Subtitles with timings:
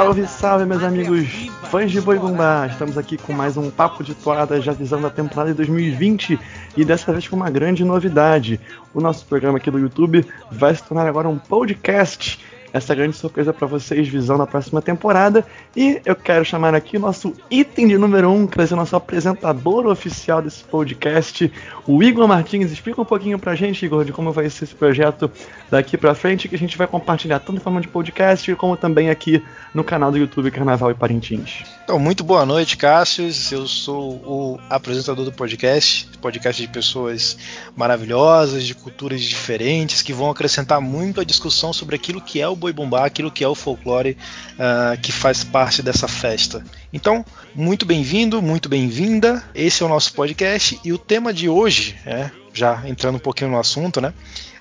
[0.00, 1.28] Salve, salve, meus amigos
[1.64, 2.66] fãs de Boi Bumbá!
[2.66, 6.40] Estamos aqui com mais um Papo de Toada, já visando a temporada de 2020
[6.74, 8.58] e dessa vez com uma grande novidade.
[8.94, 12.42] O nosso programa aqui do YouTube vai se tornar agora um podcast
[12.72, 15.44] essa grande surpresa para vocês, visão na próxima temporada.
[15.76, 18.94] E eu quero chamar aqui o nosso item de número 1, um, trazer o nosso
[18.96, 21.52] apresentador oficial desse podcast,
[21.86, 22.70] o Igor Martins.
[22.70, 25.30] Explica um pouquinho pra gente, Igor, de como vai ser esse projeto
[25.70, 29.10] daqui pra frente, que a gente vai compartilhar tanto em forma de podcast, como também
[29.10, 29.42] aqui
[29.74, 31.64] no canal do YouTube Carnaval e Parintins.
[31.84, 33.28] Então, muito boa noite, Cássio.
[33.50, 37.36] Eu sou o apresentador do podcast, podcast de pessoas
[37.76, 42.56] maravilhosas, de culturas diferentes, que vão acrescentar muito a discussão sobre aquilo que é o
[42.60, 44.16] boi bumbá, aquilo que é o folclore
[44.52, 46.62] uh, que faz parte dessa festa.
[46.92, 47.24] Então,
[47.54, 49.42] muito bem-vindo, muito bem-vinda.
[49.54, 53.50] Esse é o nosso podcast e o tema de hoje, é, já entrando um pouquinho
[53.50, 54.12] no assunto, né?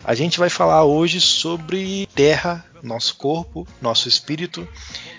[0.03, 4.67] A gente vai falar hoje sobre terra, nosso corpo, nosso espírito,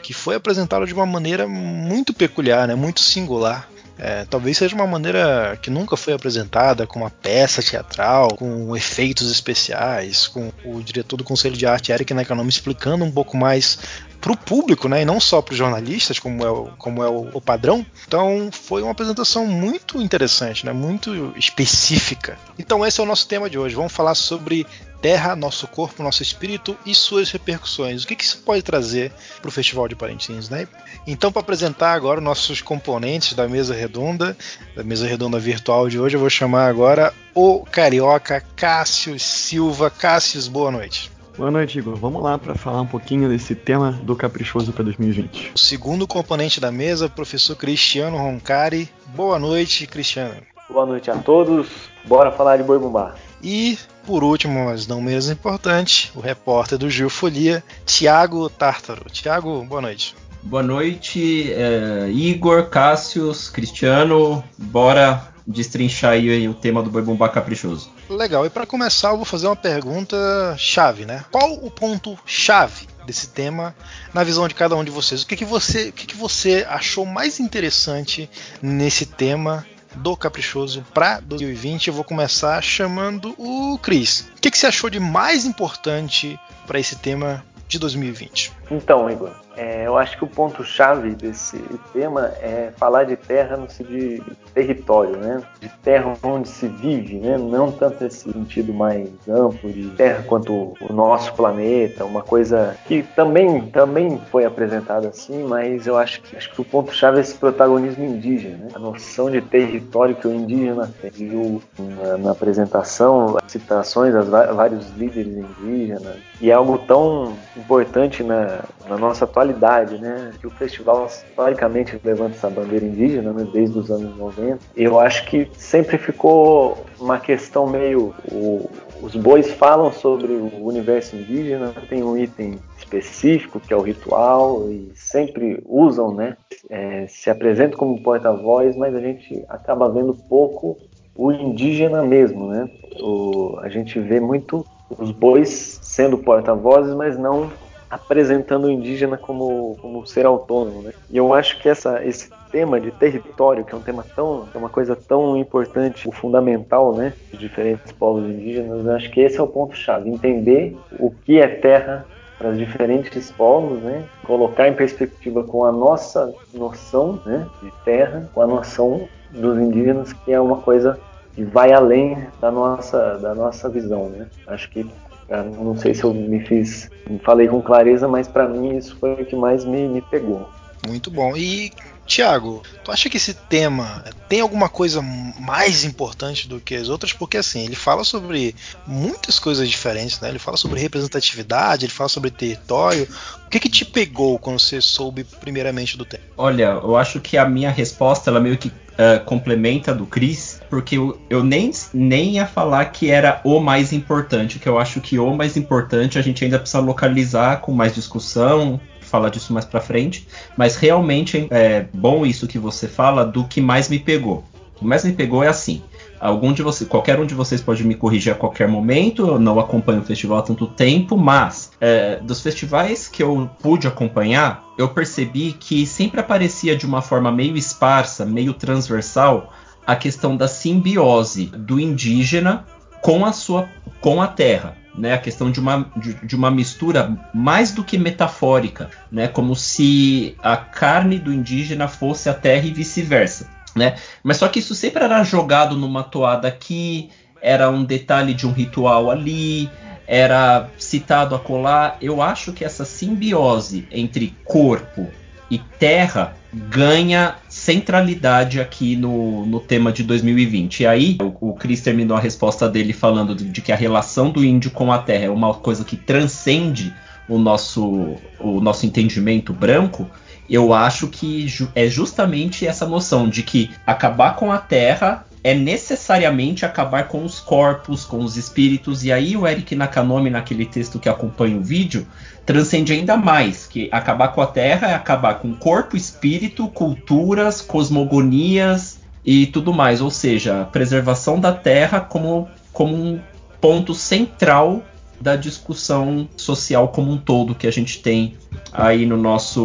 [0.02, 2.74] que foi apresentado de uma maneira muito peculiar, né?
[2.74, 3.68] muito singular.
[4.02, 9.30] É, talvez seja uma maneira que nunca foi apresentada, com uma peça teatral, com efeitos
[9.30, 13.78] especiais, com o diretor do Conselho de Arte, Eric Nakanome, explicando um pouco mais
[14.20, 17.08] para o público, né, e não só para os jornalistas, como é, o, como é
[17.08, 17.84] o, o, padrão.
[18.06, 22.38] Então foi uma apresentação muito interessante, né, muito específica.
[22.58, 23.74] Então esse é o nosso tema de hoje.
[23.74, 24.66] Vamos falar sobre
[25.00, 28.04] terra, nosso corpo, nosso espírito e suas repercussões.
[28.04, 29.10] O que, que isso pode trazer
[29.40, 30.68] para o Festival de Parintins, né?
[31.06, 34.36] Então, para apresentar agora nossos componentes da mesa redonda,
[34.76, 39.90] da mesa redonda virtual de hoje, eu vou chamar agora o carioca Cássio Silva.
[39.90, 41.10] Cássio, boa noite.
[41.36, 41.96] Boa noite, Igor.
[41.96, 45.52] Vamos lá para falar um pouquinho desse tema do Caprichoso para 2020.
[45.54, 48.90] O segundo componente da mesa, o professor Cristiano Roncari.
[49.14, 50.42] Boa noite, Cristiano.
[50.68, 51.68] Boa noite a todos.
[52.06, 53.14] Bora falar de boi bumbá.
[53.42, 59.08] E, por último, mas não menos importante, o repórter do Gil Folia, Tiago Tártaro.
[59.10, 60.14] Tiago, boa noite.
[60.42, 64.42] Boa noite, é, Igor, Cássius, Cristiano.
[64.56, 67.90] Bora destrinchar aí o tema do Boi Bumbá Caprichoso.
[68.08, 70.16] Legal, e para começar eu vou fazer uma pergunta
[70.56, 71.24] chave, né?
[71.30, 73.74] Qual o ponto chave desse tema
[74.14, 75.22] na visão de cada um de vocês?
[75.22, 78.30] O que, que você, o que, que você achou mais interessante
[78.62, 79.66] nesse tema
[79.96, 81.88] do Caprichoso para 2020.
[81.88, 84.30] Eu vou começar chamando o Cris.
[84.36, 88.52] O que, que você achou de mais importante para esse tema de 2020?
[88.70, 91.62] Então, Igor, é, eu acho que o ponto-chave desse
[91.92, 94.22] tema é falar de terra no de
[94.54, 95.42] território, né?
[95.60, 97.36] De terra onde se vive, né?
[97.36, 103.02] Não tanto esse sentido mais amplo de terra quanto o nosso planeta, uma coisa que
[103.14, 107.34] também, também foi apresentada assim, mas eu acho que, acho que o ponto-chave é esse
[107.34, 108.68] protagonismo indígena, né?
[108.74, 111.10] A noção de território que o indígena tem.
[111.10, 118.64] Viu na, na apresentação, citações a vários líderes indígenas, e é algo tão importante na,
[118.90, 120.32] na nossa atualidade né?
[120.40, 123.46] Que o festival historicamente levanta essa bandeira indígena, né?
[123.52, 124.58] Desde os anos 90.
[124.76, 128.68] Eu acho que sempre ficou uma questão meio o,
[129.00, 134.68] os bois falam sobre o universo indígena, tem um item específico que é o ritual
[134.68, 136.36] e sempre usam, né?
[136.68, 140.76] É, se apresentam como porta-voz, mas a gente acaba vendo pouco
[141.14, 142.68] o indígena mesmo, né?
[143.00, 144.66] O, a gente vê muito
[144.98, 147.48] os bois sendo porta-vozes, mas não
[147.90, 150.82] apresentando o indígena como, como ser autônomo.
[150.82, 150.92] Né?
[151.10, 154.58] E eu acho que essa, esse tema de território, que é um tema tão, é
[154.58, 159.46] uma coisa tão importante, fundamental, né, de diferentes povos indígenas, acho que esse é o
[159.46, 162.04] ponto chave, entender o que é terra
[162.38, 168.28] para os diferentes povos, né, colocar em perspectiva com a nossa noção, né, de terra,
[168.34, 170.98] com a noção dos indígenas, que é uma coisa
[171.34, 174.26] que vai além da nossa da nossa visão, né?
[174.46, 174.90] Acho que
[175.30, 176.90] não sei se eu me fiz,
[177.24, 180.48] falei com clareza, mas para mim isso foi o que mais me, me pegou.
[180.86, 181.36] Muito bom.
[181.36, 181.70] E
[182.10, 187.12] Tiago, tu acha que esse tema tem alguma coisa mais importante do que as outras?
[187.12, 188.54] Porque assim, ele fala sobre
[188.84, 190.28] muitas coisas diferentes, né?
[190.28, 193.06] Ele fala sobre representatividade, ele fala sobre território.
[193.46, 196.24] O que que te pegou quando você soube primeiramente do tema?
[196.36, 200.96] Olha, eu acho que a minha resposta ela meio que uh, complementa do Chris, porque
[200.96, 205.18] eu, eu, nem, nem ia falar que era o mais importante, que eu acho que
[205.18, 209.80] o mais importante a gente ainda precisa localizar com mais discussão, falar disso mais para
[209.80, 210.26] frente,
[210.56, 214.44] mas realmente é bom isso que você fala do que mais me pegou.
[214.76, 215.82] O que mais me pegou é assim.
[216.20, 219.26] Algum de vocês, qualquer um de vocês pode me corrigir a qualquer momento.
[219.26, 223.88] Eu não acompanho o festival há tanto tempo, mas é, dos festivais que eu pude
[223.88, 229.50] acompanhar, eu percebi que sempre aparecia de uma forma meio esparsa, meio transversal,
[229.86, 232.66] a questão da simbiose do indígena
[233.00, 233.66] com a sua
[234.00, 234.76] com a terra.
[234.96, 239.54] né, a questão de uma, de, de, uma mistura mais do que metafórica, né, como
[239.54, 243.48] se a carne do indígena fosse a terra e vice-versa.
[243.74, 243.96] Né?
[244.22, 248.52] Mas só que isso sempre era jogado numa toada aqui, era um detalhe de um
[248.52, 249.70] ritual ali,
[250.06, 251.96] era citado a colar.
[252.00, 255.08] Eu acho que essa simbiose entre corpo
[255.50, 260.80] e terra ganha centralidade aqui no, no tema de 2020.
[260.80, 264.30] E aí, o, o Chris terminou a resposta dele falando de, de, que a relação
[264.30, 266.92] do índio com a terra é uma coisa que transcende
[267.28, 270.10] o nosso, o nosso entendimento branco.
[270.50, 276.66] Eu acho que é justamente essa noção de que acabar com a terra é necessariamente
[276.66, 279.04] acabar com os corpos, com os espíritos.
[279.04, 282.06] E aí o Eric Nakanomi, naquele texto que acompanha o vídeo,
[282.44, 289.00] transcende ainda mais, que acabar com a Terra é acabar com corpo, espírito, culturas, cosmogonias
[289.24, 290.00] e tudo mais.
[290.00, 293.20] Ou seja, preservação da Terra como, como um
[293.60, 294.82] ponto central
[295.20, 298.36] da discussão social como um todo que a gente tem
[298.72, 299.64] aí no nosso,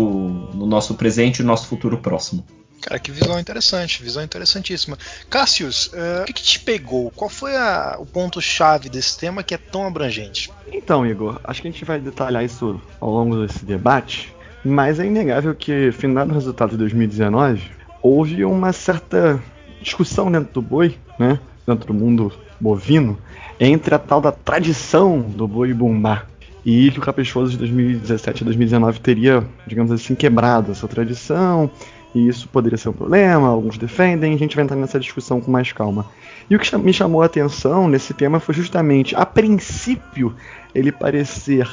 [0.53, 2.45] no nosso presente e no nosso futuro próximo.
[2.81, 4.97] Cara, que visão interessante, visão interessantíssima.
[5.29, 7.09] Cassius, uh, o que, que, te pegou?
[7.15, 10.51] Qual foi a, o ponto-chave desse tema que é tão abrangente?
[10.71, 14.31] Então, Igor, acho que a gente vai detalhar isso ao longo desse debate,
[14.63, 17.71] mas é inegável que, final do resultado de 2019,
[18.03, 19.41] houve uma certa
[19.81, 23.17] discussão dentro do boi, né, dentro do mundo bovino,
[23.59, 26.25] entre a tal da tradição do boi bumbá
[26.65, 31.69] e que o caprichoso de 2017 e 2019 teria, digamos assim, quebrado essa tradição
[32.15, 35.51] e isso poderia ser um problema, alguns defendem, a gente vai entrar nessa discussão com
[35.51, 36.05] mais calma.
[36.49, 40.33] E o que me chamou a atenção nesse tema foi justamente, a princípio,
[40.73, 41.67] ele parecer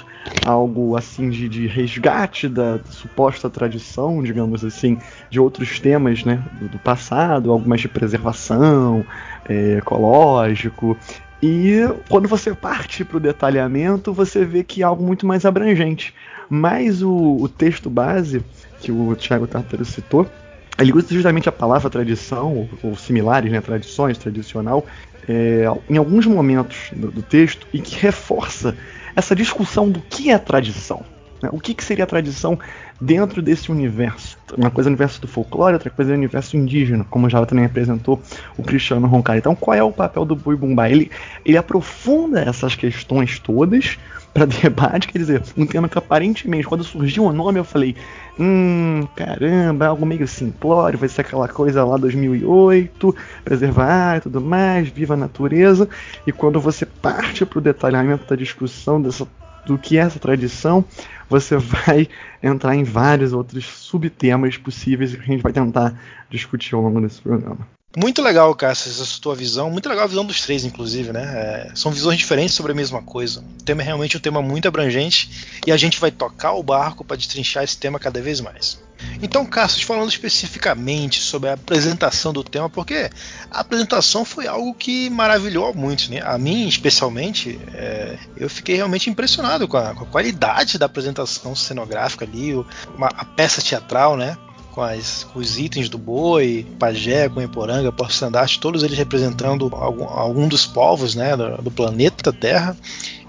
[0.44, 4.98] algo assim de, de resgate da suposta tradição, digamos assim,
[5.30, 9.04] de outros temas né, do, do passado, algo mais de preservação,
[9.48, 10.96] é, ecológico.
[11.42, 16.14] E quando você parte para o detalhamento, você vê que é algo muito mais abrangente.
[16.48, 18.44] Mas o, o texto base
[18.80, 20.30] que o Thiago Tartaro citou,
[20.78, 24.86] ele usa justamente a palavra tradição, ou, ou similares, né, tradições, tradicional,
[25.28, 28.76] é, em alguns momentos do, do, texto, e que reforça
[29.16, 31.04] essa discussão do que é tradição.
[31.42, 31.48] Né?
[31.52, 32.58] O que, que seria a tradição
[33.00, 34.38] dentro desse universo?
[34.56, 37.44] Uma coisa é o universo do folclore, outra coisa é o universo indígena, como já
[37.44, 38.20] também apresentou
[38.56, 39.38] o Cristiano Roncari.
[39.38, 40.88] Então, qual é o papel do Boi Bumbá?
[40.88, 41.10] Ele,
[41.44, 43.98] ele aprofunda essas questões todas,
[44.32, 47.94] para debate, quer dizer, um tema que aparentemente, quando surgiu o nome, eu falei,
[48.38, 53.14] hum, caramba, algo meio simplório, vai ser aquela coisa lá 2008,
[53.44, 55.88] preservar e tudo mais, viva a natureza,
[56.26, 59.26] e quando você parte para o detalhamento da discussão dessa,
[59.64, 60.84] do que é essa tradição,
[61.28, 62.08] você vai
[62.42, 65.98] entrar em vários outros subtemas possíveis que a gente vai tentar
[66.30, 67.66] discutir ao longo desse programa.
[67.96, 69.70] Muito legal, Cássio, essa tua visão.
[69.70, 71.22] Muito legal a visão dos três, inclusive, né?
[71.24, 73.44] É, são visões diferentes sobre a mesma coisa.
[73.60, 77.04] O tema é realmente um tema muito abrangente e a gente vai tocar o barco
[77.04, 78.81] para destrinchar esse tema cada vez mais.
[79.22, 83.10] Então, Cássio, falando especificamente sobre a apresentação do tema, porque
[83.50, 86.20] a apresentação foi algo que maravilhou muito, né?
[86.24, 91.54] A mim, especialmente, é, eu fiquei realmente impressionado com a, com a, qualidade da apresentação
[91.54, 92.54] cenográfica ali,
[92.96, 94.36] uma, a peça teatral, né?
[94.72, 100.48] com, as, com os itens do boi, pajé, Conheporanga, porto-estandarte, todos eles representando algum, algum
[100.48, 102.76] dos povos né, do, do, planeta Terra.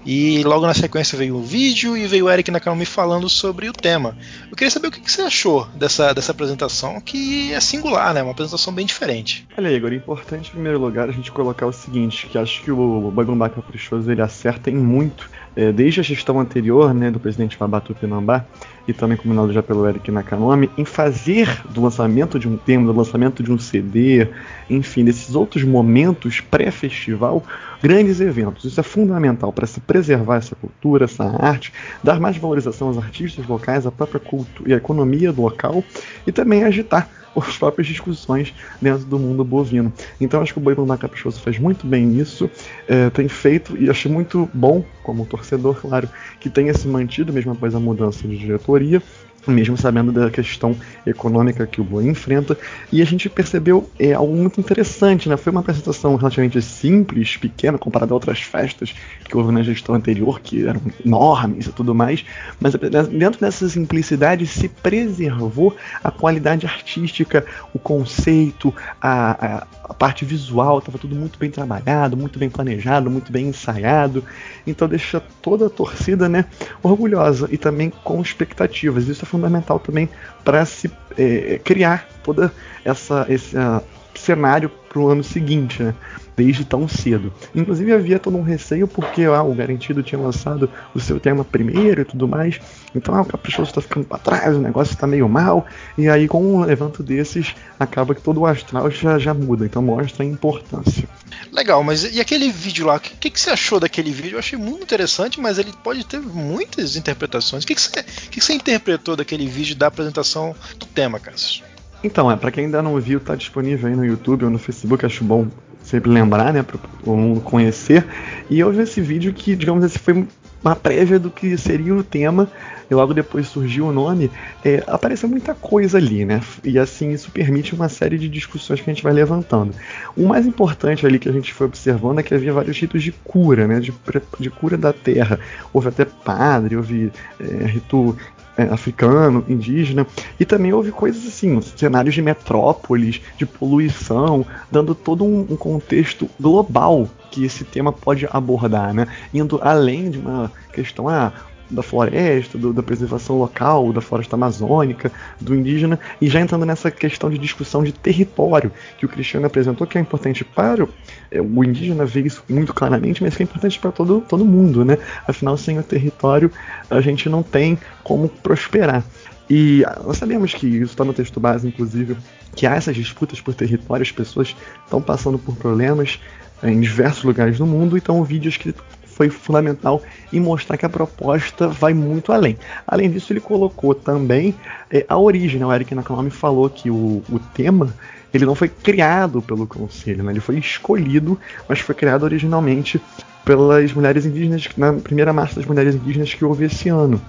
[0.04, 3.72] E logo na sequência veio um vídeo e veio o Eric Nakanomi falando sobre o
[3.72, 4.16] tema.
[4.50, 8.22] Eu queria saber o que, você achou dessa, dessa apresentação, que é singular, né?
[8.22, 9.46] Uma apresentação bem diferente.
[9.56, 12.70] Olha, Igor, é importante em primeiro lugar a gente colocar o seguinte, que acho que
[12.70, 17.56] o Bagumbá Caprichoso ele acerta em muito é, desde a gestão anterior né, do presidente
[17.56, 18.44] Fabatu Pinambá,
[18.86, 22.96] e também combinado já pelo Eric Nakanomi, em fazer do lançamento de um tema, do
[22.96, 24.28] lançamento de um CD,
[24.68, 27.42] enfim, desses outros momentos pré-festival,
[27.82, 28.64] grandes eventos.
[28.64, 31.72] Isso é fundamental para se preservar essa cultura, essa arte,
[32.02, 35.84] dar mais valorização aos artistas locais, à própria cultura e à economia do local,
[36.26, 39.92] e também agitar as próprias discussões dentro do mundo bovino.
[40.20, 42.50] Então acho que o Boi Bumbá Caprichoso faz muito bem isso,
[42.88, 46.08] é, tem feito e acho muito bom, como torcedor, claro,
[46.40, 49.00] que tenha se mantido mesmo após a mudança de diretoria
[49.46, 52.56] mesmo sabendo da questão econômica que o Boi enfrenta.
[52.90, 55.36] E a gente percebeu é, algo muito interessante, né?
[55.36, 60.40] Foi uma apresentação relativamente simples, pequena, comparada a outras festas que houve na gestão anterior,
[60.40, 62.24] que eram enormes e tudo mais.
[62.60, 70.24] Mas dentro dessa simplicidade se preservou a qualidade artística, o conceito, a, a, a parte
[70.24, 74.24] visual, estava tudo muito bem trabalhado, muito bem planejado, muito bem ensaiado.
[74.66, 76.44] Então deixa toda a torcida né,
[76.82, 79.08] orgulhosa e também com expectativas.
[79.08, 80.08] Isso é fundamental também
[80.44, 82.52] para se é, criar toda
[82.84, 83.82] essa, essa
[84.14, 85.94] cenário para o ano seguinte, né?
[86.36, 87.32] Desde tão cedo.
[87.54, 92.02] Inclusive havia todo um receio porque ah, o Garantido tinha lançado o seu tema primeiro
[92.02, 92.60] e tudo mais.
[92.94, 95.66] Então ah, o Caprichoso está ficando para trás, o negócio está meio mal.
[95.96, 99.64] E aí com um evento desses acaba que todo o astral já, já muda.
[99.64, 101.08] Então mostra a importância.
[101.52, 102.96] Legal, mas e aquele vídeo lá?
[102.96, 104.34] O que, que, você achou daquele vídeo?
[104.34, 107.64] Eu achei muito interessante, mas ele pode ter muitas interpretações.
[107.64, 111.62] O que, que, você, que você interpretou daquele vídeo da apresentação do tema, Cassius?
[112.02, 115.06] Então, é, para quem ainda não viu, tá disponível aí no YouTube ou no Facebook,
[115.06, 115.48] acho bom
[115.84, 118.04] sempre lembrar, né, para o mundo conhecer.
[118.50, 120.26] E eu vi esse vídeo que, digamos assim, foi
[120.64, 122.48] uma prévia do que seria o tema,
[122.90, 124.30] e logo depois surgiu o nome,
[124.64, 126.40] é, apareceu muita coisa ali, né?
[126.62, 129.74] E assim, isso permite uma série de discussões que a gente vai levantando.
[130.16, 133.12] O mais importante ali que a gente foi observando é que havia vários ritos de
[133.12, 133.80] cura, né?
[133.80, 133.92] De,
[134.38, 135.38] de cura da terra.
[135.72, 138.16] Houve até padre, houve é, rito
[138.56, 140.06] é, africano, indígena,
[140.38, 146.28] e também houve coisas assim, cenários de metrópoles, de poluição, dando todo um, um contexto
[146.40, 149.08] global que esse tema pode abordar, né?
[149.32, 151.32] Indo além de uma questão, ah,
[151.70, 156.90] da floresta, do, da preservação local, da floresta amazônica, do indígena, e já entrando nessa
[156.90, 160.88] questão de discussão de território que o Cristiano apresentou, que é importante para o,
[161.30, 164.98] é, indígena ver isso muito claramente, mas que é importante para todo, todo mundo, né?
[165.26, 166.50] Afinal, sem o território,
[166.90, 169.04] a gente não tem como prosperar.
[169.48, 172.16] E nós sabemos que isso está no texto base, inclusive,
[172.56, 176.18] que há essas disputas por território, as pessoas estão passando por problemas
[176.62, 178.82] é, em diversos lugares do mundo, então o vídeo é escrito
[179.14, 180.02] foi fundamental
[180.32, 182.58] em mostrar que a proposta vai muito além.
[182.86, 184.54] Além disso, ele colocou também
[184.90, 185.60] é, a origem.
[185.60, 185.66] Né?
[185.66, 187.94] O Eric Nakamami falou que o, o tema
[188.32, 190.32] ele não foi criado pelo conselho, né?
[190.32, 193.00] ele foi escolhido, mas foi criado originalmente
[193.44, 197.20] pelas mulheres indígenas, na primeira marcha das mulheres indígenas que houve esse ano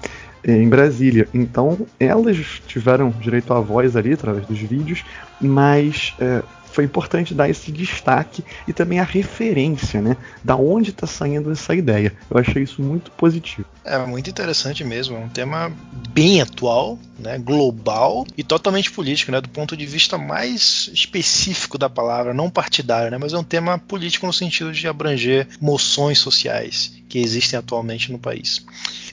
[0.44, 1.28] é, em Brasília.
[1.34, 5.04] Então, elas tiveram direito à voz ali através dos vídeos,
[5.40, 6.42] mas é,
[6.76, 10.18] foi importante dar esse destaque e também a referência, né?
[10.44, 12.14] Da onde está saindo essa ideia.
[12.30, 13.66] Eu achei isso muito positivo.
[13.86, 15.72] É muito interessante mesmo, é um tema
[16.10, 17.38] bem atual, né?
[17.38, 19.40] Global e totalmente político, né?
[19.40, 23.18] Do ponto de vista mais específico da palavra, não partidário, né?
[23.18, 28.20] Mas é um tema político no sentido de abranger moções sociais que existem atualmente no
[28.20, 28.66] país.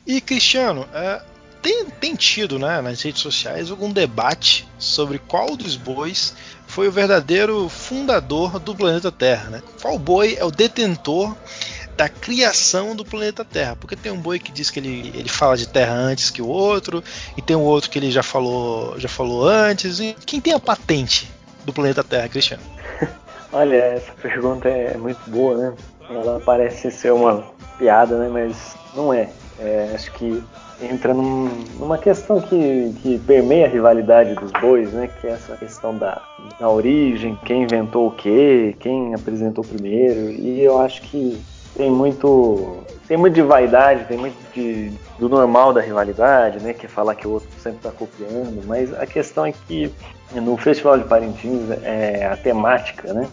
[0.05, 1.23] E Cristiano, é,
[1.63, 6.35] tem, tem tido né, nas redes sociais algum debate sobre qual dos bois
[6.73, 9.51] foi o verdadeiro fundador do planeta Terra.
[9.51, 9.63] Né?
[9.83, 11.37] Qual boi é o detentor
[11.99, 13.77] da criação do planeta Terra?
[13.77, 16.49] Porque tem um boi que diz que ele, ele fala de Terra antes que o
[16.49, 17.05] outro,
[17.37, 20.01] e tem o outro que ele já falou, já falou antes.
[20.01, 21.31] E quem tem a patente
[21.63, 22.63] do planeta Terra, Cristiano?
[23.53, 25.75] Olha, essa pergunta é muito boa, né?
[26.09, 27.45] Ela parece ser uma
[27.79, 28.31] piada, né?
[28.33, 29.29] Mas não é.
[29.59, 30.43] é acho que
[30.83, 31.49] entra num,
[31.79, 35.09] numa questão que, que permeia a rivalidade dos bois, né?
[35.21, 36.21] Que é essa questão da,
[36.59, 40.31] da origem, quem inventou o quê, quem apresentou primeiro.
[40.31, 41.41] E eu acho que
[41.77, 46.73] tem muito tem muito de vaidade, tem muito de, do normal da rivalidade, né?
[46.73, 49.93] Que é falar que o outro sempre está copiando, mas a questão é que
[50.35, 53.29] no Festival de Parintins é, a temática, né?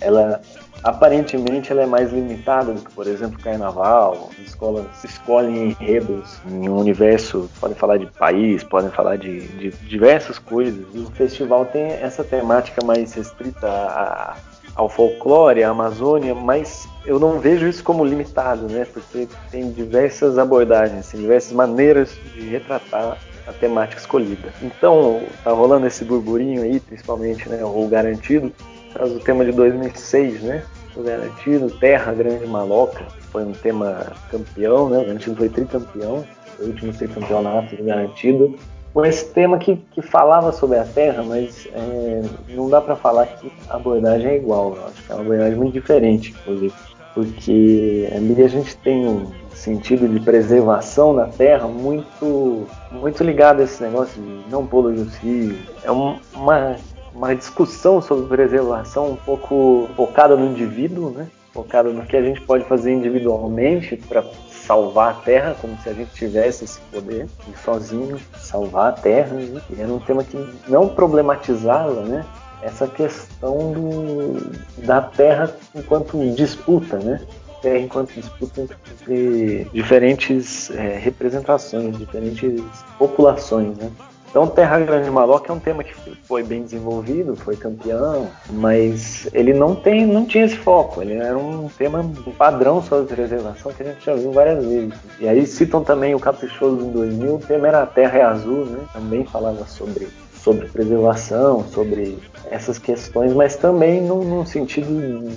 [0.00, 0.40] Ela
[0.84, 4.28] aparentemente ela é mais limitada do que, por exemplo, carnaval.
[4.32, 9.70] As escolas escolhem enredos em um universo, podem falar de país, podem falar de, de
[9.88, 10.84] diversas coisas.
[10.92, 14.36] E o festival tem essa temática mais restrita a,
[14.76, 18.86] ao folclore, à Amazônia, mas eu não vejo isso como limitado, né?
[18.92, 24.52] Porque tem diversas abordagens, tem diversas maneiras de retratar a temática escolhida.
[24.62, 28.52] Então, tá rolando esse burburinho aí, principalmente, né, o garantido,
[28.94, 30.62] caso o tema de 2006, né?
[31.02, 34.98] Garantido, Terra Grande Maloca, foi um tema campeão, né?
[34.98, 36.24] O garantido foi tricampeão,
[36.60, 38.56] o último tricampeonato do garantido.
[38.92, 43.26] Com esse tema que, que falava sobre a Terra, mas é, não dá para falar
[43.26, 44.76] que a abordagem é igual.
[44.76, 46.72] Eu acho que é uma abordagem muito diferente, inclusive,
[47.12, 53.64] porque ali a gente tem um sentido de preservação da terra muito muito ligado a
[53.64, 55.58] esse negócio de não poluir os rios.
[55.82, 56.76] É um, uma
[57.14, 61.28] uma discussão sobre preservação um pouco focada no indivíduo, né?
[61.52, 65.92] focada no que a gente pode fazer individualmente para salvar a Terra, como se a
[65.92, 69.36] gente tivesse esse poder de sozinho salvar a Terra.
[69.36, 69.62] Né?
[69.70, 72.24] E era um tema que não problematizava né?
[72.60, 77.20] essa questão do, da Terra enquanto disputa, né?
[77.62, 82.62] Terra enquanto disputa entre diferentes é, representações, diferentes
[82.98, 83.90] populações, né?
[84.34, 89.54] Então, Terra Grande Maloca é um tema que foi bem desenvolvido, foi campeão, mas ele
[89.54, 91.00] não tem, não tinha esse foco.
[91.00, 94.92] Ele era um tema um padrão sobre preservação que a gente já viu várias vezes.
[95.20, 98.80] E aí citam também o Caprichoso em 2000, o tema era Terra é Azul, né?
[98.92, 102.18] Também falava sobre sobre preservação, sobre
[102.50, 104.90] essas questões, mas também num, num sentido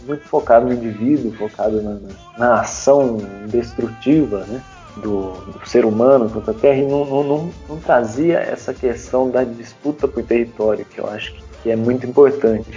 [0.07, 1.99] muito focado no indivíduo, focado na,
[2.35, 4.59] na ação destrutiva, né?
[5.01, 9.29] Do, do, ser humano contra a Terra e não, não, não, não, trazia essa questão
[9.29, 12.67] da disputa por território, que eu acho que é muito importante.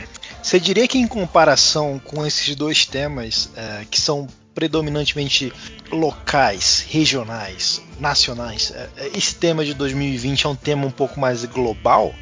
[0.43, 5.53] Você diria que em comparação com esses dois temas, é, que são predominantemente
[5.93, 12.13] locais, regionais, nacionais, é, esse tema de 2020 é um tema um pouco mais global?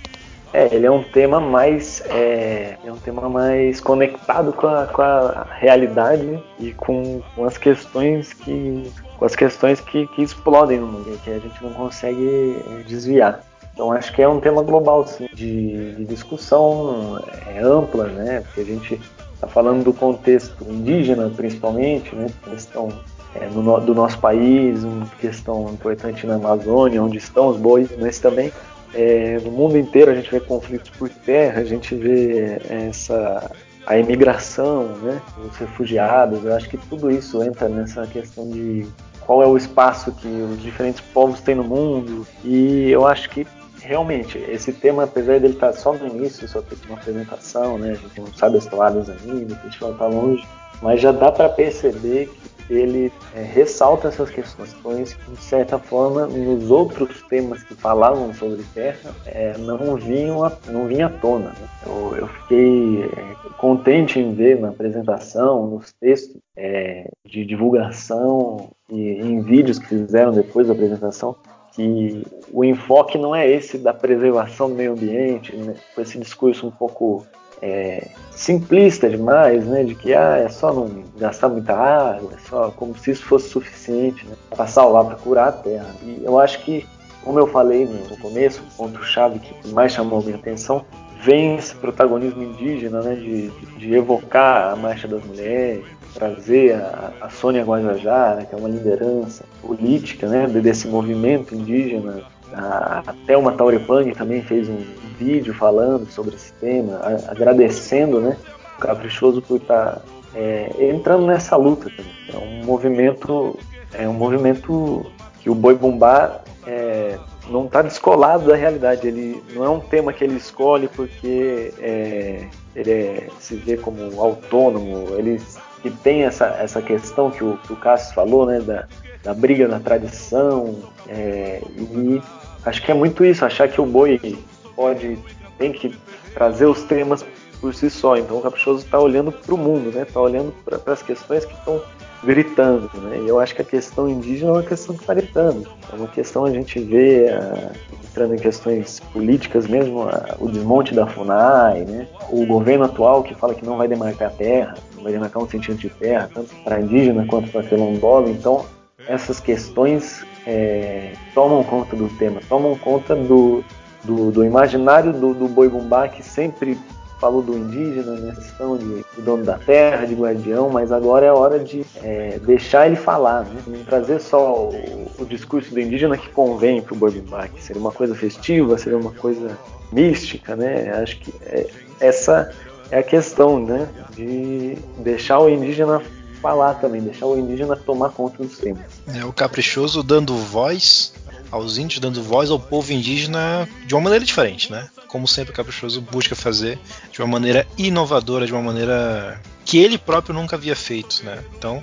[0.52, 5.02] É, ele é um tema mais é, é um tema mais conectado com a, com
[5.02, 10.87] a realidade e com, com, as questões que com as questões que, que explodem no
[10.87, 13.44] mundo, que a gente não consegue é, desviar.
[13.75, 18.40] Então acho que é um tema global sim, de, de discussão é, ampla, né?
[18.40, 19.00] Porque a gente
[19.34, 22.28] está falando do contexto indígena principalmente, né?
[22.44, 22.88] Questão
[23.34, 28.18] é, no, do nosso país, uma questão importante na Amazônia, onde estão os bois, mas
[28.18, 28.52] também
[28.94, 33.50] é, no mundo inteiro a gente vê conflitos por terra, a gente vê essa
[33.87, 36.44] a imigração, né, os refugiados.
[36.44, 38.87] Eu acho que tudo isso entra nessa questão de
[39.20, 42.26] qual é o espaço que os diferentes povos têm no mundo.
[42.44, 43.47] E eu acho que
[43.80, 47.94] realmente esse tema, apesar dele estar só no início, só ter uma apresentação, né, a
[47.94, 50.47] gente não sabe as toadas ainda, a gente vai estar longe,
[50.82, 56.26] mas já dá para perceber que ele é, ressalta essas questões que, de certa forma,
[56.26, 61.50] nos outros temas que falavam sobre terra, é, não, vinham a, não vinha à tona.
[61.50, 61.68] Né?
[61.87, 69.12] Eu, eu, fiquei é, contente em ver na apresentação, nos textos é, de divulgação e
[69.12, 71.37] em vídeos que fizeram depois da apresentação,
[71.72, 72.22] que
[72.52, 75.75] o enfoque não é esse da preservação do meio ambiente, né?
[75.94, 77.25] com esse discurso um pouco
[77.62, 79.84] é, simplista demais, né?
[79.84, 83.48] De que ah, é só não gastar muita água, é só como se isso fosse
[83.48, 85.94] suficiente né, para salvar, para curar a Terra.
[86.02, 86.86] E eu acho que,
[87.24, 90.84] como eu falei no começo, o ponto-chave que mais chamou a minha atenção
[91.22, 93.14] vem esse protagonismo indígena, né?
[93.16, 98.68] De, de evocar a Marcha das Mulheres, trazer a, a Sônia Guajajara, que é uma
[98.68, 100.47] liderança política, né?
[100.47, 102.23] Desse movimento indígena
[102.54, 104.82] a Thelma Taurepang também fez um
[105.19, 108.37] vídeo falando sobre esse tema, agradecendo né,
[108.76, 110.02] o Caprichoso por estar tá,
[110.34, 112.13] é, entrando nessa luta também.
[112.32, 113.58] É um movimento,
[113.93, 115.06] é um movimento
[115.41, 119.06] que o Boi Bumbá é, não está descolado da realidade.
[119.06, 124.21] Ele não é um tema que ele escolhe porque é, ele é, se vê como
[124.21, 125.15] autônomo.
[125.17, 125.41] Ele
[125.82, 128.87] que tem essa, essa questão que o, que o Cássio falou, né, da,
[129.23, 130.76] da briga na tradição
[131.08, 132.21] é, e
[132.69, 134.39] acho que é muito isso, achar que o boi
[134.76, 135.19] pode,
[135.59, 135.95] tem que
[136.35, 137.25] trazer os temas
[137.61, 138.17] por si só.
[138.17, 140.02] Então o Caprichoso está olhando para o mundo, né?
[140.02, 141.83] Está olhando para as questões que estão
[142.23, 143.21] gritando, né?
[143.25, 145.69] E eu acho que a questão indígena é uma questão que está gritando.
[145.93, 147.73] É uma questão a gente vê uh,
[148.04, 152.09] entrando em questões políticas mesmo, uh, o desmonte da Funai, né?
[152.31, 155.89] O governo atual que fala que não vai demarcar terra, não vai demarcar um centímetro
[155.89, 158.28] de terra, tanto para indígena quanto para quilombola.
[158.31, 158.65] Então
[159.08, 163.64] essas questões é, tomam conta do tema, tomam conta do,
[164.04, 166.78] do, do imaginário do, do boi bumbá que sempre
[167.18, 171.32] falou do indígena, né, questão de, de, dono da terra, de guardião, mas agora é
[171.32, 173.60] hora de é, deixar ele falar, né?
[173.66, 177.60] não trazer só o, o, discurso do indígena que convém para o boi bumbá, que
[177.60, 179.58] seria uma coisa festiva, seria uma coisa
[179.90, 180.92] mística, né?
[181.02, 181.66] Acho que é,
[181.99, 182.52] essa
[182.90, 183.88] é a questão, né?
[184.14, 186.00] De deixar o indígena
[186.40, 188.84] falar também, deixar o indígena tomar conta dos temas.
[189.06, 191.12] É o caprichoso dando voz
[191.50, 194.88] aos índios, dando voz ao povo indígena de uma maneira diferente, né?
[195.06, 196.78] Como sempre o caprichoso busca fazer
[197.10, 201.42] de uma maneira inovadora, de uma maneira que ele próprio nunca havia feito, né?
[201.56, 201.82] Então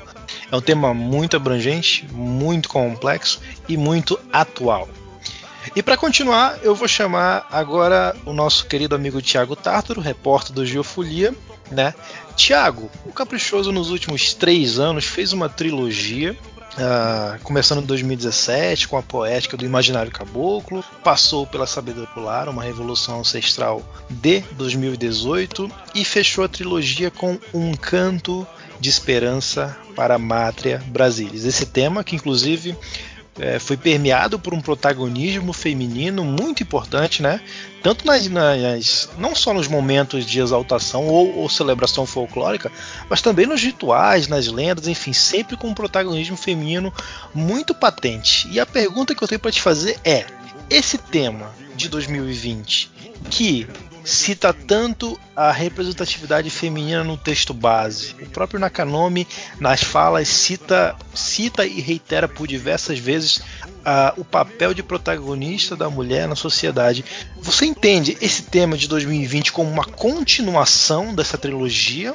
[0.52, 4.88] é um tema muito abrangente, muito complexo e muito atual.
[5.74, 10.66] E para continuar, eu vou chamar agora o nosso querido amigo Tiago Tártaro, repórter do
[10.66, 11.34] Geofolia,
[11.72, 11.94] né?
[12.36, 16.38] Tiago, o Caprichoso nos últimos três anos fez uma trilogia
[16.76, 22.64] Uh, começando em 2017 com a poética do Imaginário Caboclo, passou pela Sabedoria Popular, uma
[22.64, 28.46] revolução ancestral de 2018 e fechou a trilogia com um canto
[28.78, 31.46] de esperança para a Mátria Brasilis.
[31.46, 32.76] Esse tema que inclusive
[33.40, 37.42] é, foi permeado por um protagonismo feminino muito importante, né?
[37.84, 42.72] Tanto nas, nas não só nos momentos de exaltação ou, ou, celebração folclórica,
[43.10, 46.94] mas também nos rituais, nas lendas, enfim, sempre com um protagonismo feminino
[47.34, 48.48] muito patente.
[48.50, 50.26] E a pergunta que eu tenho para te fazer é:
[50.70, 52.92] esse tema de 2020
[53.30, 53.68] que
[54.06, 58.16] cita tanto a representatividade feminina no texto base.
[58.22, 59.28] O próprio Nakanomi,
[59.60, 65.90] nas falas, cita, cita e reitera por diversas vezes uh, o papel de protagonista da
[65.90, 67.04] mulher na sociedade.
[67.42, 72.14] Você entende esse tema de 2020 como uma continuação dessa trilogia?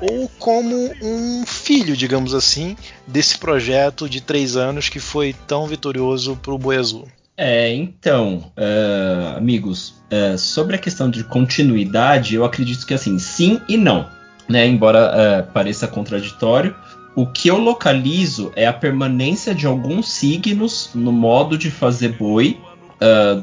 [0.00, 6.36] ou como um filho, digamos assim, desse projeto de três anos que foi tão vitorioso
[6.36, 7.08] para o Boi Azul.
[7.36, 13.60] É, então, uh, amigos, uh, sobre a questão de continuidade, eu acredito que assim, sim
[13.68, 14.06] e não.
[14.48, 14.66] Né?
[14.66, 16.76] Embora uh, pareça contraditório,
[17.16, 22.58] o que eu localizo é a permanência de alguns signos no modo de fazer boi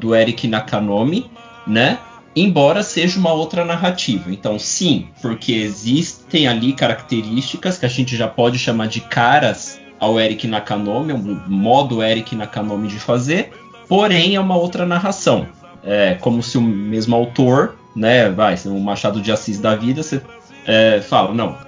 [0.00, 1.30] do Eric Nakanomi,
[1.64, 1.96] né?
[2.34, 4.32] embora seja uma outra narrativa.
[4.32, 10.18] Então, sim, porque existem ali características que a gente já pode chamar de caras ao
[10.18, 13.52] Eric Nakanomi, o modo Eric Nakanomi de fazer,
[13.92, 15.46] porém é uma outra narração.
[15.84, 20.22] É como se o mesmo autor, né, vai, o Machado de Assis da vida, você
[20.66, 21.58] é, fala, não,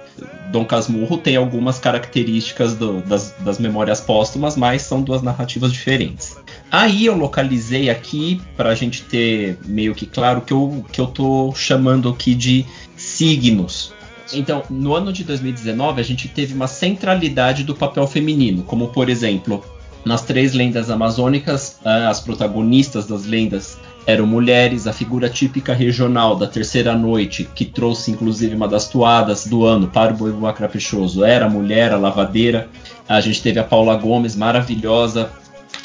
[0.51, 6.35] Dom Casmurro tem algumas características do, das, das memórias póstumas, mas são duas narrativas diferentes.
[6.71, 11.05] Aí eu localizei aqui, para a gente ter meio que claro, que eu, que eu
[11.05, 12.65] tô chamando aqui de
[12.97, 13.93] signos.
[14.33, 19.09] Então, no ano de 2019, a gente teve uma centralidade do papel feminino, como por
[19.09, 19.63] exemplo,
[20.05, 26.45] nas três lendas amazônicas, as protagonistas das lendas eram mulheres, a figura típica regional da
[26.45, 31.47] terceira noite, que trouxe inclusive uma das toadas do ano para o Boi Caprichoso, era
[31.47, 32.69] a mulher, a lavadeira.
[33.09, 35.31] A gente teve a Paula Gomes, maravilhosa,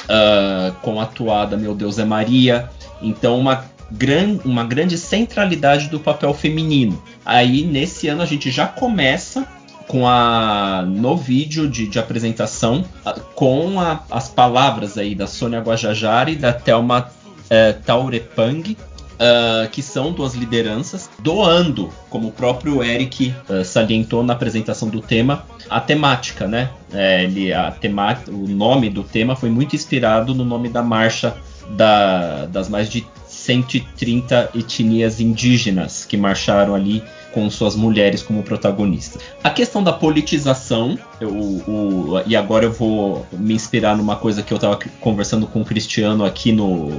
[0.05, 2.69] uh, com a toada Meu Deus é Maria.
[3.01, 7.03] Então, uma, gran, uma grande centralidade do papel feminino.
[7.25, 9.47] Aí, nesse ano, a gente já começa
[9.91, 12.85] com a no vídeo de, de apresentação
[13.35, 17.11] com a, as palavras aí da Sônia Guajajara e da Thelma
[17.51, 18.77] é, Taurepang,
[19.21, 25.03] Uh, que são duas lideranças, doando, como o próprio Eric uh, salientou na apresentação do
[25.03, 26.71] tema, a temática, né?
[26.91, 31.37] É, ele, a tema, o nome do tema foi muito inspirado no nome da marcha
[31.69, 33.07] da, das mais de
[33.51, 39.23] 130 etnias indígenas que marcharam ali com suas mulheres como protagonistas.
[39.43, 44.53] A questão da politização, eu, o, e agora eu vou me inspirar numa coisa que
[44.53, 46.93] eu estava conversando com o Cristiano aqui no,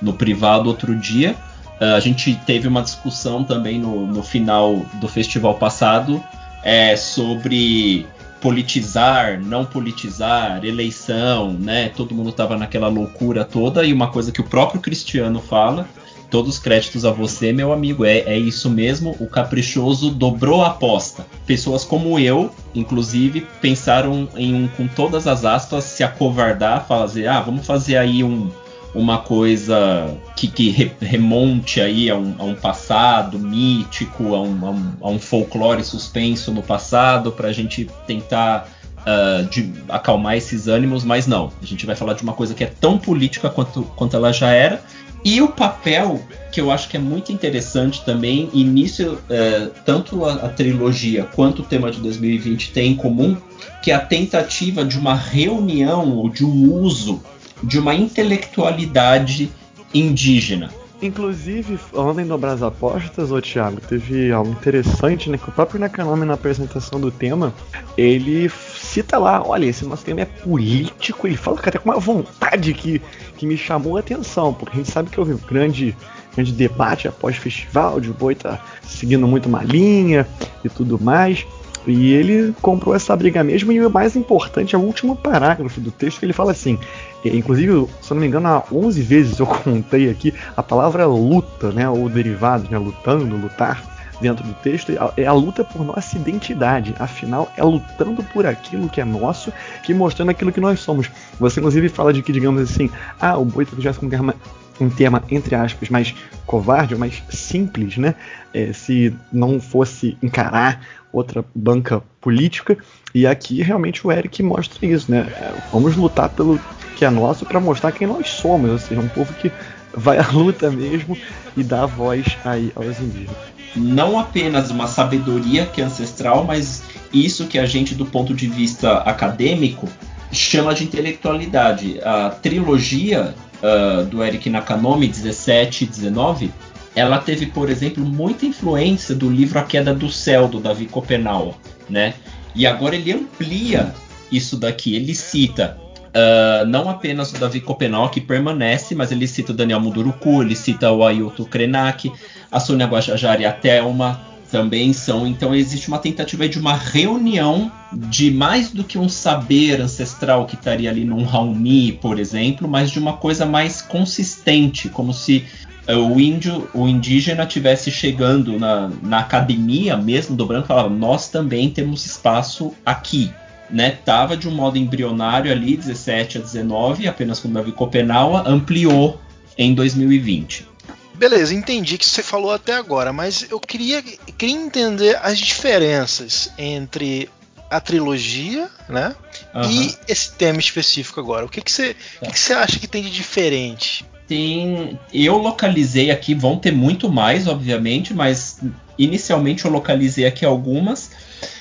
[0.00, 1.34] no privado outro dia.
[1.80, 6.22] Uh, a gente teve uma discussão também no, no final do festival passado
[6.62, 8.06] é, sobre
[8.44, 11.88] politizar, não politizar, eleição, né?
[11.88, 15.88] Todo mundo estava naquela loucura toda e uma coisa que o próprio Cristiano fala
[16.34, 18.04] Todos os créditos a você, meu amigo.
[18.04, 19.14] É, é isso mesmo.
[19.20, 21.24] O caprichoso dobrou a aposta.
[21.46, 27.40] Pessoas como eu, inclusive, pensaram em um, com todas as aspas, se acovardar, fazer, ah,
[27.40, 28.50] vamos fazer aí um,
[28.94, 34.66] uma coisa que, que re, remonte aí a um, a um, passado mítico, a um,
[34.66, 38.68] a um, a um folclore suspenso no passado, para a gente tentar
[39.00, 41.52] uh, de acalmar esses ânimos, mas não.
[41.62, 44.50] A gente vai falar de uma coisa que é tão política quanto, quanto ela já
[44.50, 44.80] era
[45.24, 46.20] e o papel
[46.52, 51.24] que eu acho que é muito interessante também, e nisso é, tanto a, a, trilogia
[51.34, 53.36] quanto o tema de 2020 tem em comum,
[53.82, 57.22] que é a tentativa de uma reunião ou de um uso
[57.64, 59.50] de uma intelectualidade
[59.92, 60.70] indígena.
[61.02, 65.36] Inclusive, falando em dobrar as apostas, ô Thiago, teve algo interessante, né?
[65.36, 67.52] Que o próprio Nakanomi, na apresentação do tema,
[67.96, 72.72] ele cita lá, olha, esse nosso tema é político, ele fala até com uma vontade
[72.72, 73.02] que,
[73.36, 75.94] que me chamou a atenção, porque a gente sabe que houve um grande,
[76.34, 80.26] grande debate após o festival, de Boi tá seguindo muito uma linha
[80.64, 81.44] e tudo mais.
[81.86, 85.90] E ele comprou essa briga mesmo, e o mais importante é o último parágrafo do
[85.90, 86.78] texto, que ele fala assim:
[87.24, 91.72] inclusive, se eu não me engano, há 11 vezes eu contei aqui a palavra luta,
[91.72, 96.94] né, ou derivado, né, lutando, lutar dentro do texto é a luta por nossa identidade.
[96.98, 101.10] Afinal, é lutando por aquilo que é nosso que mostrando aquilo que nós somos.
[101.38, 104.34] Você, inclusive, fala de que, digamos assim, ah, o boi talvez com um tema,
[104.80, 106.14] um tema, entre aspas, mais
[106.46, 108.14] covarde, mais simples, né?
[108.52, 110.80] É, se não fosse encarar
[111.16, 112.76] outra banca política.
[113.14, 115.26] E aqui realmente o Eric mostra isso, né?
[115.36, 116.58] É, vamos lutar pelo
[116.96, 119.50] que é nosso para mostrar quem nós somos, ou seja, um povo que
[119.96, 121.16] vai à luta mesmo
[121.56, 127.46] e dá voz aí aos indígenas não apenas uma sabedoria que é ancestral, mas isso
[127.46, 129.88] que a gente, do ponto de vista acadêmico,
[130.30, 132.00] chama de intelectualidade.
[132.02, 136.52] A trilogia uh, do Eric Nakanomi, 17 e 19,
[136.94, 141.58] ela teve, por exemplo, muita influência do livro A Queda do Céu, do Davi Copenau,
[141.88, 142.14] né?
[142.54, 143.92] E agora ele amplia
[144.30, 144.94] isso daqui.
[144.94, 145.78] Ele cita
[146.14, 150.54] Uh, não apenas o Davi Copenal, que permanece, mas ele cita o Daniel Munduruku, ele
[150.54, 152.12] cita o Ailton Krenak,
[152.52, 155.26] a Sônia Guajajara e a Thelma também são.
[155.26, 160.54] Então existe uma tentativa de uma reunião de mais do que um saber ancestral que
[160.54, 165.44] estaria ali num Raoni, por exemplo, mas de uma coisa mais consistente, como se
[165.88, 171.70] o índio, o indígena tivesse chegando na, na academia mesmo do branco, falava: nós também
[171.70, 173.30] temos espaço aqui
[173.70, 179.20] né, tava de um modo embrionário ali, 17 a 19, apenas com Davi Copenaua, ampliou
[179.56, 180.68] em 2020.
[181.14, 187.30] Beleza, entendi que você falou até agora, mas eu queria, queria entender as diferenças entre
[187.70, 189.14] a trilogia, né?
[189.54, 189.70] Uhum.
[189.70, 191.46] E esse tema específico agora.
[191.46, 192.26] O que, que, você, tá.
[192.26, 194.04] que, que você acha que tem de diferente?
[194.26, 194.98] Tem.
[195.12, 198.60] Eu localizei aqui, vão ter muito mais, obviamente, mas
[198.98, 201.10] inicialmente eu localizei aqui algumas.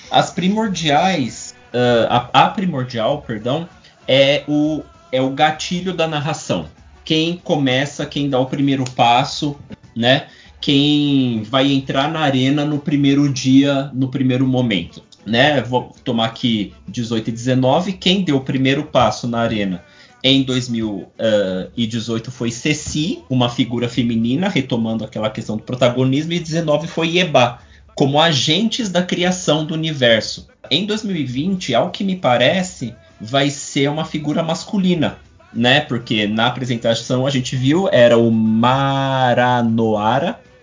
[0.09, 3.67] As primordiais uh, a, a, primordial, perdão,
[4.07, 6.67] é o, é o gatilho da narração.
[7.03, 9.57] Quem começa, quem dá o primeiro passo,
[9.95, 10.27] né?
[10.61, 15.61] Quem vai entrar na arena no primeiro dia, no primeiro momento, né?
[15.61, 17.93] Vou tomar aqui 18 e 19.
[17.93, 19.83] Quem deu o primeiro passo na arena
[20.23, 27.17] em 2018 foi Ceci, uma figura feminina, retomando aquela questão do protagonismo, e 19 foi
[27.17, 27.59] Eba,
[27.93, 30.47] como agentes da criação do universo.
[30.71, 35.17] Em 2020, ao que me parece, vai ser uma figura masculina,
[35.53, 35.81] né?
[35.81, 39.59] Porque na apresentação a gente viu era o Maranoara,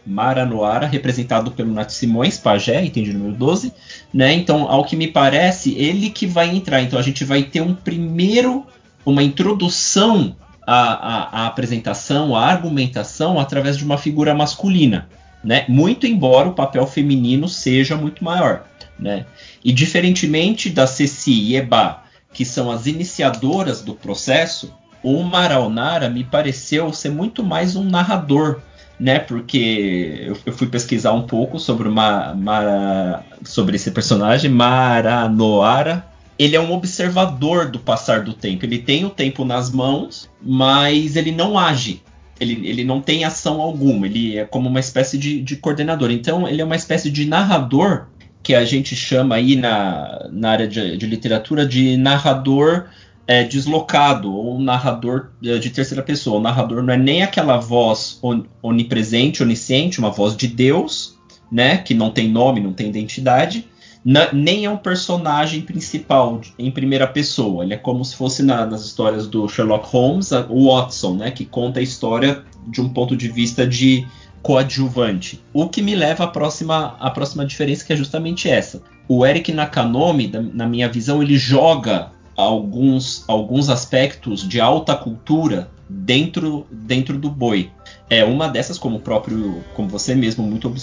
[0.07, 3.73] Maranoara, representado pelo Nath Simões, pajé, de número 12,
[4.12, 4.33] né?
[4.33, 6.81] Então, ao que me parece, ele que vai entrar.
[6.83, 8.66] Então, a gente vai ter um primeiro,
[9.05, 10.37] uma introdução
[10.67, 15.09] à, à, à apresentação, à argumentação, através de uma figura masculina
[15.43, 15.65] né?
[15.69, 18.65] Muito embora o papel feminino seja muito maior,
[18.99, 19.27] né?
[19.65, 26.23] E diferentemente da Ceci e Eba, que são as iniciadoras do processo, o Maraonara me
[26.23, 28.61] pareceu ser muito mais um narrador,
[28.99, 29.19] né?
[29.19, 36.05] Porque eu, eu fui pesquisar um pouco sobre, uma, Mara, sobre esse personagem, Maranoara.
[36.40, 38.64] Ele é um observador do passar do tempo.
[38.64, 42.03] Ele tem o tempo nas mãos, mas ele não age
[42.40, 46.11] ele, ele não tem ação alguma, ele é como uma espécie de, de coordenador.
[46.11, 48.07] Então, ele é uma espécie de narrador
[48.42, 52.87] que a gente chama aí na, na área de, de literatura de narrador
[53.26, 56.38] é, deslocado ou narrador é, de terceira pessoa.
[56.38, 61.18] O narrador não é nem aquela voz on, onipresente, onisciente, uma voz de Deus,
[61.53, 63.68] né, que não tem nome, não tem identidade,
[64.05, 67.65] nem é um personagem principal em primeira pessoa.
[67.65, 71.45] Ele é como se fosse na, nas histórias do Sherlock Holmes, o Watson, né, que
[71.45, 74.07] conta a história de um ponto de vista de
[74.43, 75.43] coadjuvante.
[75.53, 78.83] O que me leva à próxima, à próxima diferença, que é justamente essa.
[79.07, 85.71] O Eric Nakanomi, da, na minha visão, ele joga alguns, alguns aspectos de alta cultura
[85.89, 87.71] dentro, dentro do boi.
[88.11, 90.75] É uma dessas, como o próprio, como você mesmo muito,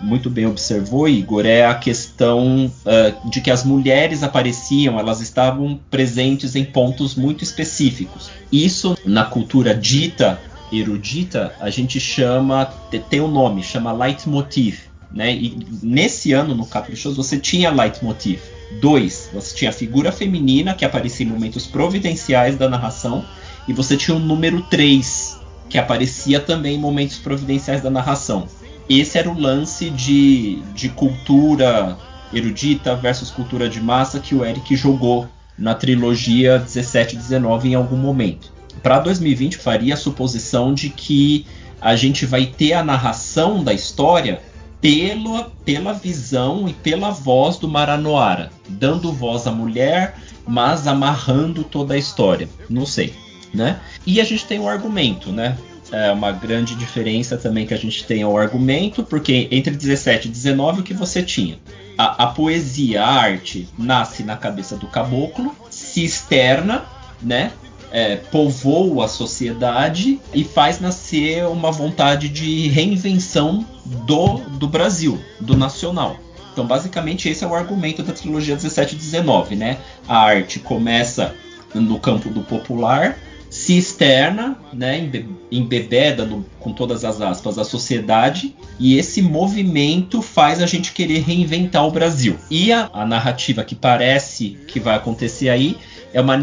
[0.00, 5.78] muito bem observou, Igor, é a questão uh, de que as mulheres apareciam, elas estavam
[5.88, 8.30] presentes em pontos muito específicos.
[8.50, 10.40] Isso na cultura dita
[10.72, 12.64] erudita a gente chama
[13.08, 14.80] tem um nome, chama leitmotiv,
[15.12, 15.32] né?
[15.32, 18.40] E nesse ano no Caprichoso você tinha leitmotiv.
[18.80, 23.24] Dois, você tinha a figura feminina que aparecia em momentos providenciais da narração
[23.68, 25.31] e você tinha o número 3,
[25.72, 28.46] que aparecia também em momentos providenciais da narração.
[28.90, 31.96] Esse era o lance de, de cultura
[32.30, 35.26] erudita versus cultura de massa que o Eric jogou
[35.58, 38.52] na trilogia 17 e 19 em algum momento.
[38.82, 41.46] Para 2020 faria a suposição de que
[41.80, 44.42] a gente vai ter a narração da história
[44.78, 51.94] pela, pela visão e pela voz do Maranoara, dando voz à mulher, mas amarrando toda
[51.94, 52.46] a história.
[52.68, 53.14] Não sei
[53.52, 53.80] né?
[54.06, 55.56] E a gente tem o argumento, né?
[55.90, 60.30] É uma grande diferença também que a gente tem o argumento, porque entre 17 e
[60.30, 61.58] 19 o que você tinha?
[61.98, 66.84] A, a poesia, a arte, nasce na cabeça do caboclo, se externa,
[67.20, 67.52] né?
[67.90, 75.54] É, povoa a sociedade e faz nascer uma vontade de reinvenção do, do Brasil, do
[75.54, 76.18] nacional.
[76.52, 79.78] Então, basicamente, esse é o argumento da trilogia 17 e 19, né?
[80.08, 81.34] A arte começa
[81.74, 83.18] no campo do popular,
[83.62, 85.08] se externa, né,
[85.50, 91.20] embebeda no, com todas as aspas, a sociedade, e esse movimento faz a gente querer
[91.20, 92.36] reinventar o Brasil.
[92.50, 95.78] E a, a narrativa que parece que vai acontecer aí
[96.12, 96.36] é uma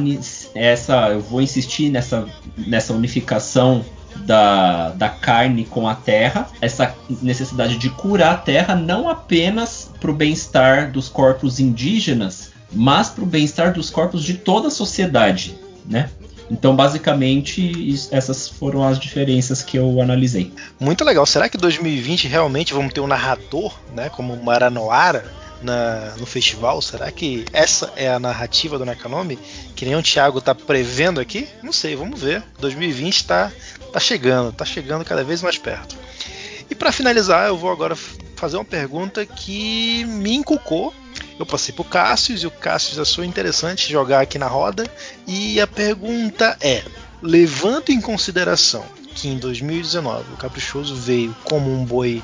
[0.55, 2.25] essa, eu vou insistir nessa,
[2.58, 3.84] nessa unificação
[4.25, 10.10] da, da carne com a terra, essa necessidade de curar a terra não apenas para
[10.10, 15.58] o bem-estar dos corpos indígenas, mas para o bem-estar dos corpos de toda a sociedade
[15.89, 16.10] né?
[16.49, 20.51] Então, basicamente, essas foram as diferenças que eu analisei.
[20.79, 21.25] Muito legal.
[21.25, 25.31] Será que 2020 realmente vamos ter um narrador, né, como Maranoara,
[25.62, 26.81] na, no festival?
[26.81, 29.38] Será que essa é a narrativa do Nakanomi?
[29.75, 31.47] Que nem o Thiago está prevendo aqui?
[31.62, 32.41] Não sei, vamos ver.
[32.59, 33.51] 2020 está
[33.93, 35.95] tá chegando, está chegando cada vez mais perto.
[36.69, 37.95] E para finalizar, eu vou agora
[38.35, 40.93] fazer uma pergunta que me inculcou
[41.38, 44.89] eu passei pro Cassius e o Cassius achou interessante jogar aqui na roda.
[45.27, 46.84] E a pergunta é:
[47.21, 48.84] levando em consideração
[49.15, 52.21] que em 2019 o Caprichoso veio como um boi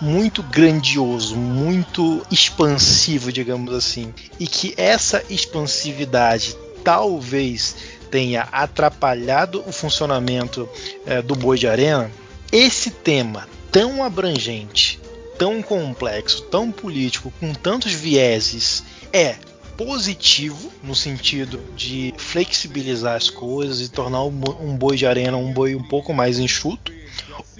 [0.00, 7.76] muito grandioso, muito expansivo, digamos assim, e que essa expansividade talvez
[8.10, 10.68] tenha atrapalhado o funcionamento
[11.06, 12.10] é, do boi de arena,
[12.52, 15.00] esse tema tão abrangente
[15.38, 19.36] tão complexo, tão político, com tantos vieses, é
[19.76, 25.74] positivo no sentido de flexibilizar as coisas e tornar um boi de arena um boi
[25.74, 26.92] um pouco mais enxuto,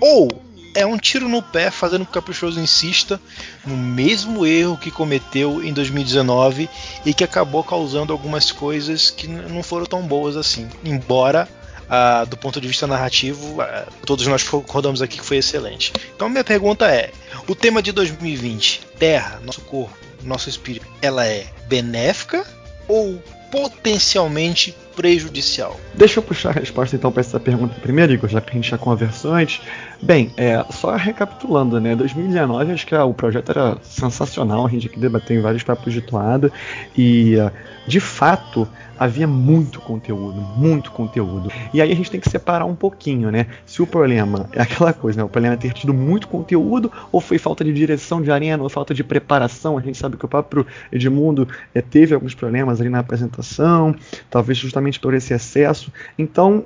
[0.01, 0.29] ou
[0.75, 3.21] é um tiro no pé fazendo com que o Caprichoso insista
[3.65, 6.69] no mesmo erro que cometeu em 2019
[7.07, 11.49] e que acabou causando algumas coisas que não foram tão boas assim, embora
[11.85, 15.93] uh, do ponto de vista narrativo, uh, todos nós concordamos aqui que foi excelente.
[16.15, 17.11] Então minha pergunta é:
[17.49, 22.47] o tema de 2020, Terra, nosso corpo, nosso espírito, ela é benéfica
[22.89, 25.79] ou potencialmente prejudicial?
[25.95, 28.71] Deixa eu puxar a resposta então para essa pergunta primeiro, Igor, já que a gente
[28.71, 29.61] já conversou antes.
[30.03, 31.97] Bem, é, só recapitulando, né?
[31.97, 35.93] 2019 acho que ah, o projeto era sensacional, a gente aqui debateu em vários papos
[35.93, 36.53] de toada
[36.97, 37.51] e uh,
[37.87, 41.51] de fato havia muito conteúdo, muito conteúdo.
[41.73, 43.47] E aí a gente tem que separar um pouquinho, né?
[43.67, 45.25] Se o problema é aquela coisa, né?
[45.25, 48.69] O problema é ter tido muito conteúdo, ou foi falta de direção de arena, ou
[48.69, 49.77] falta de preparação.
[49.77, 53.95] A gente sabe que o próprio Edmundo é, teve alguns problemas ali na apresentação,
[54.31, 55.93] talvez justamente por esse excesso.
[56.19, 56.65] Então,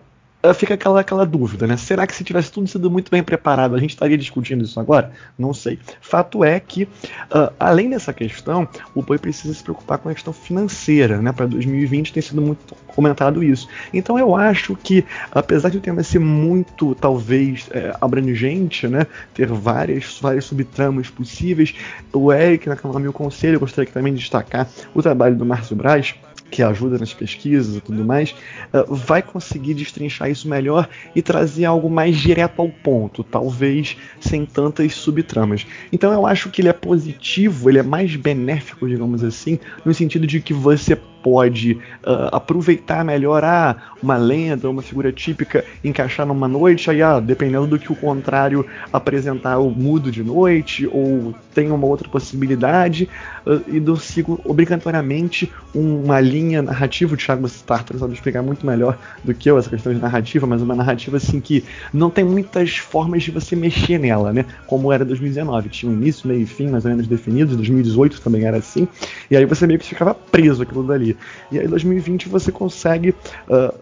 [0.54, 1.76] fica aquela, aquela dúvida, né?
[1.76, 5.11] Será que se tivesse tudo sido muito bem preparado, a gente estaria discutindo isso agora?
[5.37, 5.78] Não sei.
[6.00, 10.33] Fato é que, uh, além dessa questão, o Boi precisa se preocupar com a questão
[10.33, 11.33] financeira, né?
[11.33, 13.68] Para 2020 tem sido muito comentado isso.
[13.92, 19.07] Então eu acho que, apesar de o tema ser muito, talvez, é, abrangente, né?
[19.35, 21.74] Ter várias, várias subtramas possíveis,
[22.12, 26.14] o Eric, na Meu Conselho, eu gostaria também de destacar o trabalho do Márcio Braz,
[26.50, 28.34] que ajuda nas pesquisas e tudo mais,
[28.72, 34.44] uh, vai conseguir destrinchar isso melhor e trazer algo mais direto ao ponto, talvez sem
[34.44, 35.66] tantas subtramas.
[35.92, 40.26] Então eu acho que ele é positivo, ele é mais benéfico, digamos assim, no sentido
[40.26, 46.48] de que você pode uh, aproveitar melhor ah, uma lenda, uma figura típica, encaixar numa
[46.48, 51.73] noite, aí ah, dependendo do que o contrário apresentar, eu mudo de noite, ou tem
[51.73, 53.09] uma outra possibilidade,
[53.44, 58.97] uh, e do sigo obrigatoriamente uma linha narrativa, o Thiago Starter sabe explicar muito melhor
[59.25, 62.77] do que eu essa questão de narrativa, mas uma narrativa assim que não tem muitas
[62.77, 64.44] formas de você mexer nela, né?
[64.68, 68.44] Como era 2019, tinha um início, meio e fim mais ou menos definidos, 2018 também
[68.44, 68.87] era assim,
[69.29, 71.16] e aí você meio que ficava preso aquilo dali.
[71.51, 73.11] E aí, em 2020, você consegue.
[73.49, 73.75] Uh,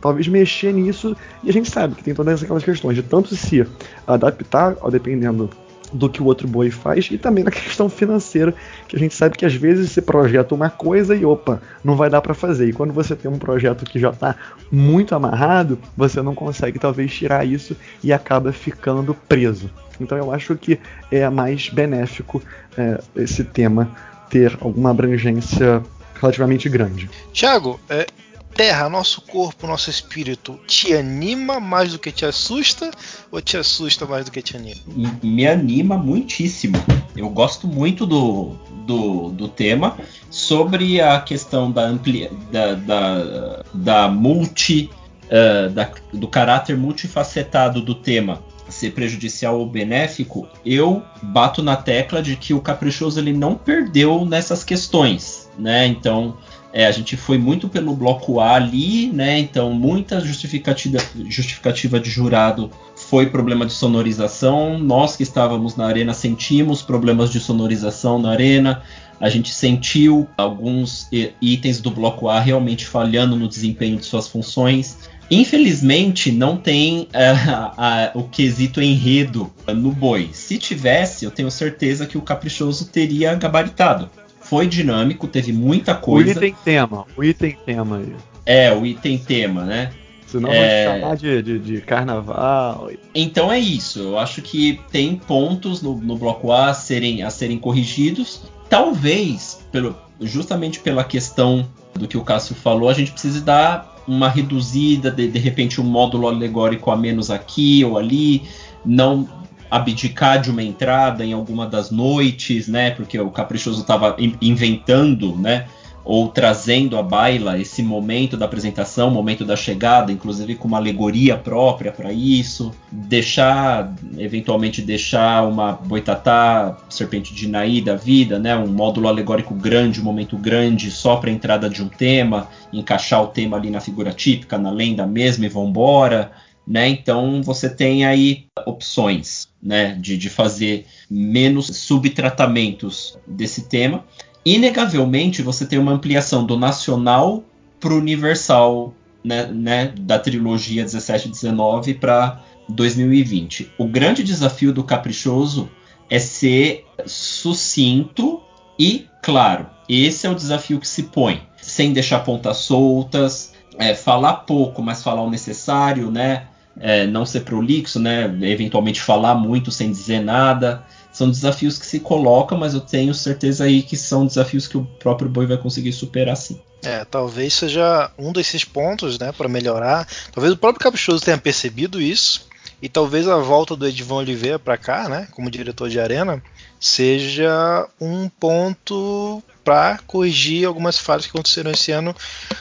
[0.00, 3.66] talvez mexer nisso, e a gente sabe que tem todas aquelas questões de tanto se
[4.06, 5.50] adaptar, ao dependendo
[5.92, 8.54] do que o outro boi faz, e também na questão financeira,
[8.88, 12.10] que a gente sabe que às vezes você projeta uma coisa e opa, não vai
[12.10, 12.68] dar para fazer.
[12.68, 14.36] E quando você tem um projeto que já está
[14.70, 19.70] muito amarrado, você não consegue talvez tirar isso e acaba ficando preso.
[20.00, 20.78] Então eu acho que
[21.10, 22.42] é mais benéfico
[22.76, 23.90] é, esse tema
[24.30, 25.82] ter alguma abrangência
[26.20, 27.10] relativamente grande.
[27.32, 28.06] Tiago, é,
[28.54, 32.90] Terra, nosso corpo, nosso espírito, te anima mais do que te assusta
[33.30, 34.80] ou te assusta mais do que te anima?
[35.22, 36.76] Me anima muitíssimo.
[37.16, 39.96] Eu gosto muito do, do, do tema
[40.30, 44.90] sobre a questão da amplia, da, da, da multi,
[45.26, 52.22] uh, da, do caráter multifacetado do tema ser prejudicial ou benéfico, eu bato na tecla
[52.22, 55.86] de que o caprichoso ele não perdeu nessas questões né?
[55.86, 56.36] Então
[56.72, 59.38] é, a gente foi muito pelo bloco A ali, né?
[59.38, 64.78] Então muita justificativa, justificativa de jurado foi problema de sonorização.
[64.78, 68.82] Nós que estávamos na arena sentimos problemas de sonorização na arena.
[69.18, 71.08] A gente sentiu alguns
[71.42, 75.10] itens do bloco A realmente falhando no desempenho de suas funções.
[75.30, 80.30] Infelizmente, não tem uh, o quesito enredo no boi.
[80.32, 84.10] Se tivesse, eu tenho certeza que o Caprichoso teria gabaritado
[84.50, 86.28] foi dinâmico, teve muita coisa.
[86.28, 88.12] O item tema, o item tema aí.
[88.44, 89.92] É, o item tema, né?
[90.26, 90.86] Senão é...
[90.86, 92.90] vão chamar de, de, de, carnaval.
[93.14, 94.00] Então é isso.
[94.00, 98.42] Eu acho que tem pontos no, no bloco A a serem, a serem corrigidos.
[98.68, 104.28] Talvez, pelo, justamente pela questão do que o Cássio falou, a gente precise dar uma
[104.28, 108.42] reduzida, de, de repente um módulo alegórico a menos aqui ou ali,
[108.84, 109.28] não
[109.70, 112.90] abdicar de uma entrada em alguma das noites, né?
[112.90, 115.66] Porque o Caprichoso estava inventando, né?
[116.04, 121.36] ou trazendo à baila esse momento da apresentação, momento da chegada, inclusive com uma alegoria
[121.36, 128.68] própria para isso, deixar, eventualmente deixar uma boitatá, serpente de Naí da vida, né, um
[128.68, 133.56] módulo alegórico grande, um momento grande só para entrada de um tema, encaixar o tema
[133.56, 136.32] ali na figura típica, na lenda mesmo e vambora.
[136.66, 136.88] Né?
[136.88, 144.04] Então você tem aí opções né, de, de fazer menos subtratamentos desse tema
[144.44, 147.44] inegavelmente você tem uma ampliação do nacional
[147.78, 148.94] para o universal,
[149.24, 153.72] né, né, da trilogia 17 e 19 para 2020.
[153.78, 155.70] O grande desafio do Caprichoso
[156.08, 158.40] é ser sucinto
[158.78, 159.66] e claro.
[159.88, 165.02] Esse é o desafio que se põe, sem deixar pontas soltas, é, falar pouco, mas
[165.02, 166.46] falar o necessário, né?
[166.80, 168.24] É, não ser prolixo, né?
[168.40, 173.64] Eventualmente falar muito sem dizer nada são desafios que se colocam, mas eu tenho certeza
[173.64, 176.60] aí que são desafios que o próprio Boi vai conseguir superar sim.
[176.82, 180.06] É, talvez seja um desses pontos, né, para melhorar.
[180.32, 182.48] Talvez o próprio Caprichoso tenha percebido isso
[182.80, 186.42] e talvez a volta do Edivão Oliveira para cá, né, como diretor de arena,
[186.78, 192.16] seja um ponto para corrigir algumas falhas que aconteceram esse ano,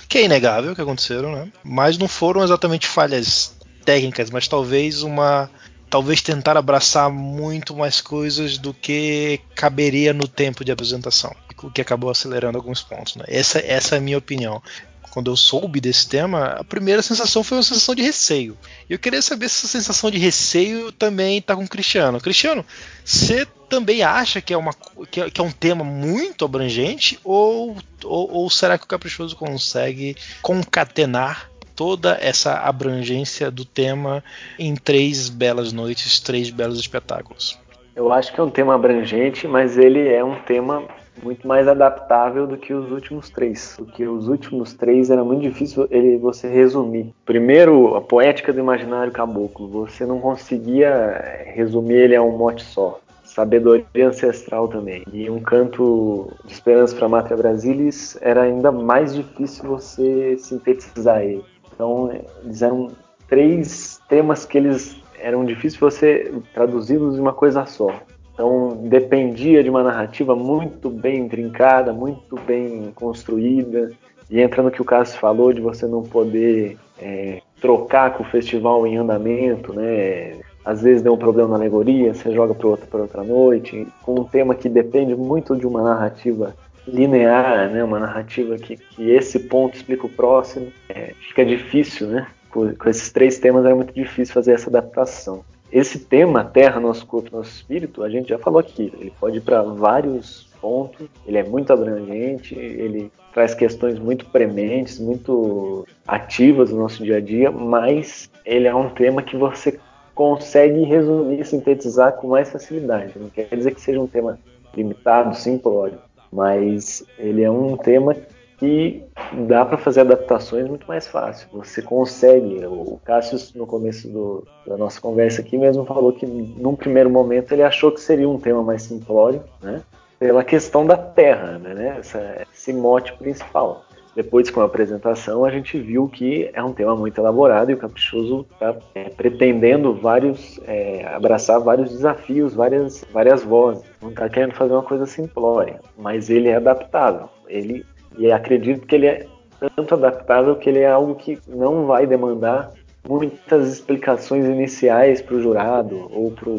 [0.10, 1.48] que é inegável que aconteceram, né?
[1.64, 3.54] Mas não foram exatamente falhas
[3.90, 5.50] técnicas, mas talvez uma
[5.90, 11.82] talvez tentar abraçar muito mais coisas do que caberia no tempo de apresentação, o que
[11.82, 13.16] acabou acelerando alguns pontos.
[13.16, 13.26] Né?
[13.28, 14.62] Essa, essa é a minha opinião.
[15.10, 18.56] Quando eu soube desse tema, a primeira sensação foi uma sensação de receio.
[18.88, 22.22] E eu queria saber se essa sensação de receio também está com o Cristiano.
[22.22, 22.64] Cristiano,
[23.04, 24.76] você também acha que é, uma,
[25.10, 27.20] que é, que é um tema muito abrangente?
[27.24, 31.50] Ou, ou, ou será que o Caprichoso consegue concatenar
[31.80, 34.22] toda essa abrangência do tema
[34.60, 37.58] em três belas noites, três belos espetáculos.
[37.96, 40.84] Eu acho que é um tema abrangente, mas ele é um tema
[41.24, 45.88] muito mais adaptável do que os últimos três, porque os últimos três era muito difícil
[45.90, 47.14] ele você resumir.
[47.26, 53.00] Primeiro, a poética do imaginário caboclo, você não conseguia resumir ele a um mote só.
[53.24, 55.06] Sabedoria ancestral também.
[55.14, 61.22] E um canto de esperança para a Mátria Brasilis era ainda mais difícil você sintetizar
[61.22, 61.46] ele.
[61.80, 62.12] Então,
[62.44, 62.90] eles eram
[63.26, 67.90] três temas que eles eram difíceis você traduzi-los em uma coisa só.
[68.34, 73.92] Então, dependia de uma narrativa muito bem intrincada, muito bem construída.
[74.30, 78.28] E entra no que o Cássio falou de você não poder é, trocar com o
[78.28, 80.38] festival em andamento, né?
[80.66, 84.26] Às vezes deu um problema na alegoria, você joga para outra, outra noite, com um
[84.26, 86.54] tema que depende muito de uma narrativa
[86.94, 87.84] linear, né?
[87.84, 90.72] Uma narrativa que, que esse ponto explica o próximo.
[90.88, 92.28] É, fica difícil, né?
[92.50, 95.44] Com, com, esses três temas é muito difícil fazer essa adaptação.
[95.72, 98.92] Esse tema, Terra, Nosso Corpo, Nosso Espírito, a gente já falou aqui.
[99.00, 105.00] Ele pode ir para vários pontos, ele é muito abrangente, ele traz questões muito prementes,
[105.00, 109.80] muito ativas no nosso dia a dia, mas ele é um tema que você
[110.16, 113.14] consegue resumir, sintetizar com mais facilidade.
[113.16, 114.40] Não quer dizer que seja um tema
[114.76, 116.00] limitado, simplório
[116.32, 118.16] mas ele é um tema
[118.60, 119.02] que
[119.48, 121.48] dá para fazer adaptações muito mais fácil.
[121.54, 122.66] Você consegue.
[122.66, 127.54] O Cássio, no começo do, da nossa conversa aqui, mesmo falou que num primeiro momento
[127.54, 129.82] ele achou que seria um tema mais simplório, né?
[130.20, 131.96] Pela questão da terra, né?
[132.00, 133.86] Essa, esse mote principal.
[134.20, 137.78] Depois, com a apresentação, a gente viu que é um tema muito elaborado e o
[137.78, 143.82] Caprichoso está é, pretendendo vários, é, abraçar vários desafios, várias, várias vozes.
[144.02, 147.30] Não está querendo fazer uma coisa simplória, mas ele é adaptável.
[147.48, 147.86] Ele,
[148.18, 149.26] e acredito que ele é
[149.58, 152.74] tanto adaptável que ele é algo que não vai demandar
[153.08, 156.50] muitas explicações iniciais para o jurado ou para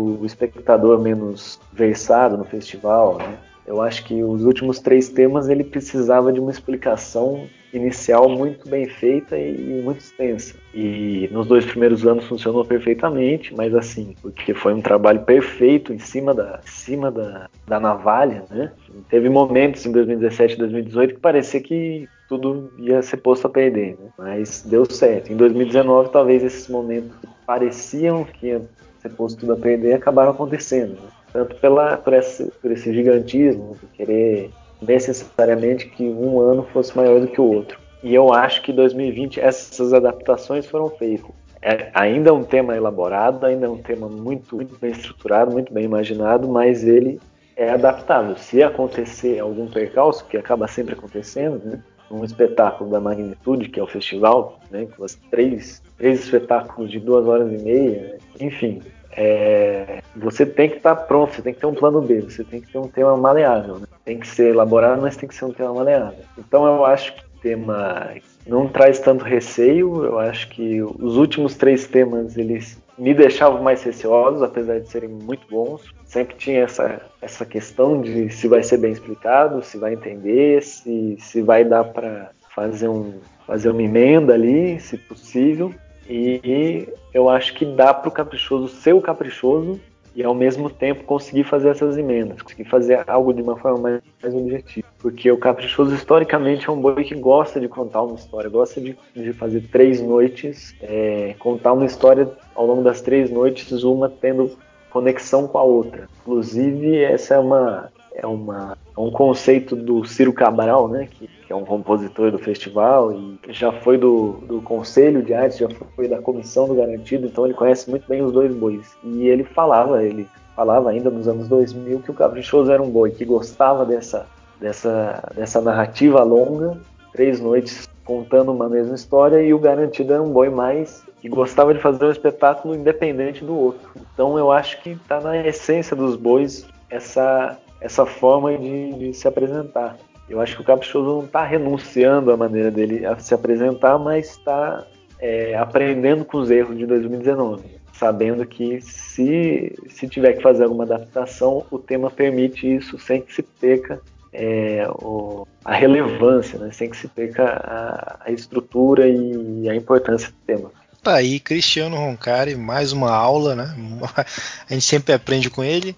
[0.00, 3.36] o espectador menos versado no festival, né?
[3.70, 8.84] Eu acho que os últimos três temas ele precisava de uma explicação inicial muito bem
[8.86, 10.56] feita e muito extensa.
[10.74, 16.00] E nos dois primeiros anos funcionou perfeitamente, mas assim, porque foi um trabalho perfeito em
[16.00, 18.72] cima da, em cima da, da navalha, né?
[19.08, 23.96] Teve momentos em 2017 e 2018 que parecia que tudo ia ser posto a perder,
[24.00, 24.10] né?
[24.18, 25.32] mas deu certo.
[25.32, 28.62] Em 2019, talvez esses momentos que pareciam que ia
[29.00, 30.94] ser posto tudo a perder acabaram acontecendo.
[30.94, 31.19] Né?
[31.32, 34.50] Tanto pela, por, esse, por esse gigantismo, de querer
[34.80, 37.78] necessariamente que um ano fosse maior do que o outro.
[38.02, 41.30] E eu acho que 2020 essas adaptações foram feitas.
[41.62, 45.72] É, ainda é um tema elaborado, ainda é um tema muito, muito bem estruturado, muito
[45.72, 47.20] bem imaginado, mas ele
[47.54, 48.34] é adaptável.
[48.36, 51.82] Se acontecer algum percalço, que acaba sempre acontecendo, né?
[52.10, 56.98] um espetáculo da magnitude que é o festival, né, com as três, três espetáculos de
[56.98, 59.79] duas horas e meia, enfim, é,
[60.16, 62.60] você tem que estar tá pronto, você tem que ter um plano B, você tem
[62.60, 63.86] que ter um tema maleável, né?
[64.04, 66.24] tem que ser elaborado, mas tem que ser um tema maleável.
[66.38, 68.08] Então eu acho que o tema
[68.46, 73.82] não traz tanto receio, eu acho que os últimos três temas eles me deixavam mais
[73.82, 75.82] receosos, apesar de serem muito bons.
[76.04, 81.16] Sempre tinha essa, essa questão de se vai ser bem explicado, se vai entender, se,
[81.18, 83.14] se vai dar para fazer, um,
[83.46, 85.72] fazer uma emenda ali, se possível.
[86.06, 89.80] E eu acho que dá para o caprichoso ser o caprichoso
[90.14, 94.02] e ao mesmo tempo conseguir fazer essas emendas, conseguir fazer algo de uma forma mais,
[94.22, 94.86] mais objetiva.
[94.98, 98.96] Porque o caprichoso historicamente é um boi que gosta de contar uma história, gosta de,
[99.14, 104.56] de fazer três noites, é, contar uma história ao longo das três noites, uma tendo
[104.90, 106.08] conexão com a outra.
[106.20, 107.90] Inclusive, essa é uma,
[108.20, 112.38] é uma é um conceito do Ciro Cabral, né, que, que, é um compositor do
[112.38, 117.26] festival e já foi do, do Conselho de Arte, já foi da Comissão do Garantido,
[117.26, 118.94] então ele conhece muito bem os dois bois.
[119.02, 123.10] E ele falava, ele falava ainda nos anos 2000 que o Caprichoso era um boi
[123.10, 124.26] que gostava dessa,
[124.60, 126.78] dessa, dessa narrativa longa,
[127.12, 131.72] três noites contando uma mesma história, e o Garantido era um boi mais que gostava
[131.72, 133.88] de fazer um espetáculo independente do outro.
[134.12, 139.26] Então eu acho que está na essência dos bois essa essa forma de, de se
[139.26, 139.96] apresentar.
[140.28, 144.30] Eu acho que o Caprichoso não está renunciando à maneira dele a se apresentar, mas
[144.30, 144.86] está
[145.18, 150.84] é, aprendendo com os erros de 2019, sabendo que se, se tiver que fazer alguma
[150.84, 154.00] adaptação, o tema permite isso sem que se perca
[154.32, 156.70] é, o, a relevância, né?
[156.70, 160.70] sem que se perca a, a estrutura e a importância do tema.
[161.02, 163.74] Tá aí, Cristiano Roncari, mais uma aula, né?
[164.68, 165.96] A gente sempre aprende com ele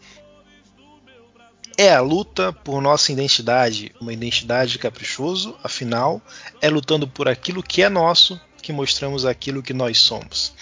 [1.76, 6.20] é a luta por nossa identidade, uma identidade caprichoso, afinal,
[6.60, 10.52] é lutando por aquilo que é nosso que mostramos aquilo que nós somos.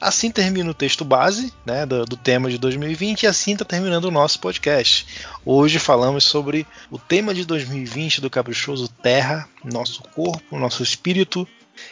[0.00, 4.06] Assim termina o texto base né, do, do, tema de 2020 e assim está terminando
[4.06, 5.06] o nosso podcast.
[5.44, 11.46] Hoje falamos sobre o tema de 2020 do Caprichoso Terra, nosso corpo, nosso espírito.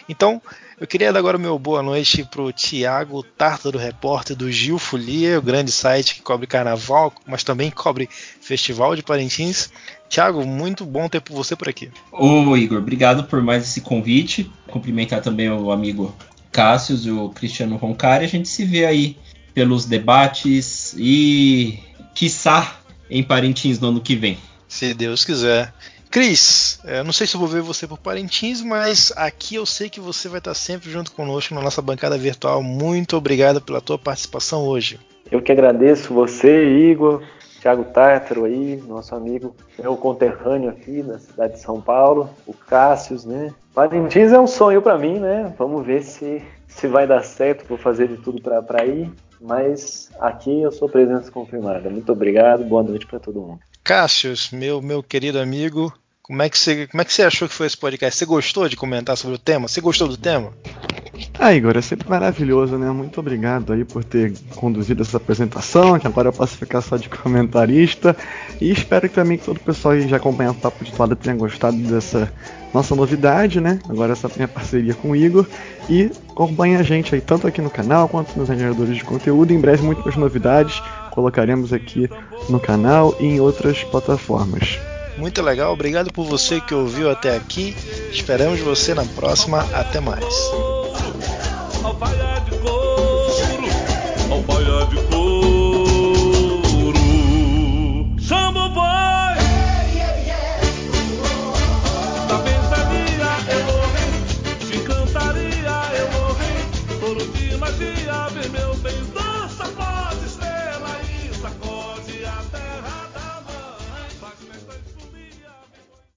[0.08, 0.40] Então,
[0.80, 5.42] eu queria dar agora meu boa noite pro Tiago Tártaro, repórter do Gil Folia, o
[5.42, 8.08] grande site que cobre carnaval, mas também cobre
[8.40, 9.70] Festival de Parintins.
[10.08, 11.90] Tiago, muito bom ter você por aqui.
[12.12, 14.50] Ô Igor, obrigado por mais esse convite.
[14.68, 16.14] Cumprimentar também o amigo
[16.52, 18.24] Cássio e o Cristiano Roncari.
[18.24, 19.16] A gente se vê aí
[19.52, 21.78] pelos debates e,
[22.14, 22.80] quiçá,
[23.10, 24.38] em Parintins no ano que vem.
[24.68, 25.72] Se Deus quiser.
[26.10, 29.90] Cris, eu não sei se eu vou ver você por Parintins, mas aqui eu sei
[29.90, 32.62] que você vai estar sempre junto conosco na nossa bancada virtual.
[32.62, 34.98] Muito obrigado pela tua participação hoje.
[35.30, 37.22] Eu que agradeço você, Igor,
[37.60, 43.26] Thiago Tártaro aí, nosso amigo, meu conterrâneo aqui da cidade de São Paulo, o Cássius,
[43.26, 43.52] né?
[43.74, 45.52] Parintins é um sonho para mim, né?
[45.58, 49.12] Vamos ver se, se vai dar certo, vou fazer de tudo para ir.
[49.40, 51.88] Mas aqui eu sou presença confirmada.
[51.88, 53.60] Muito obrigado, boa noite para todo mundo.
[53.88, 57.54] Cássius, meu, meu querido amigo, como é, que você, como é que você achou que
[57.54, 58.18] foi esse podcast?
[58.18, 59.66] Você gostou de comentar sobre o tema?
[59.66, 60.52] Você gostou do tema?
[61.38, 62.90] Ah, Igor, é sempre maravilhoso, né?
[62.90, 67.08] Muito obrigado aí por ter conduzido essa apresentação, que agora eu posso ficar só de
[67.08, 68.14] comentarista.
[68.60, 71.16] E espero que também que todo o pessoal aí já acompanha o Papo de Toada
[71.16, 72.30] tenha gostado dessa
[72.74, 73.78] nossa novidade, né?
[73.88, 75.46] Agora essa minha parceria com o Igor.
[75.88, 79.50] E acompanhe a gente aí, tanto aqui no canal quanto nos agregadores de conteúdo.
[79.50, 82.08] Em breve, muitas novidades colocaremos aqui
[82.48, 84.78] no canal e em outras plataformas.
[85.16, 87.76] Muito legal, obrigado por você que ouviu até aqui.
[88.12, 89.66] Esperamos você na próxima.
[89.74, 90.24] Até mais.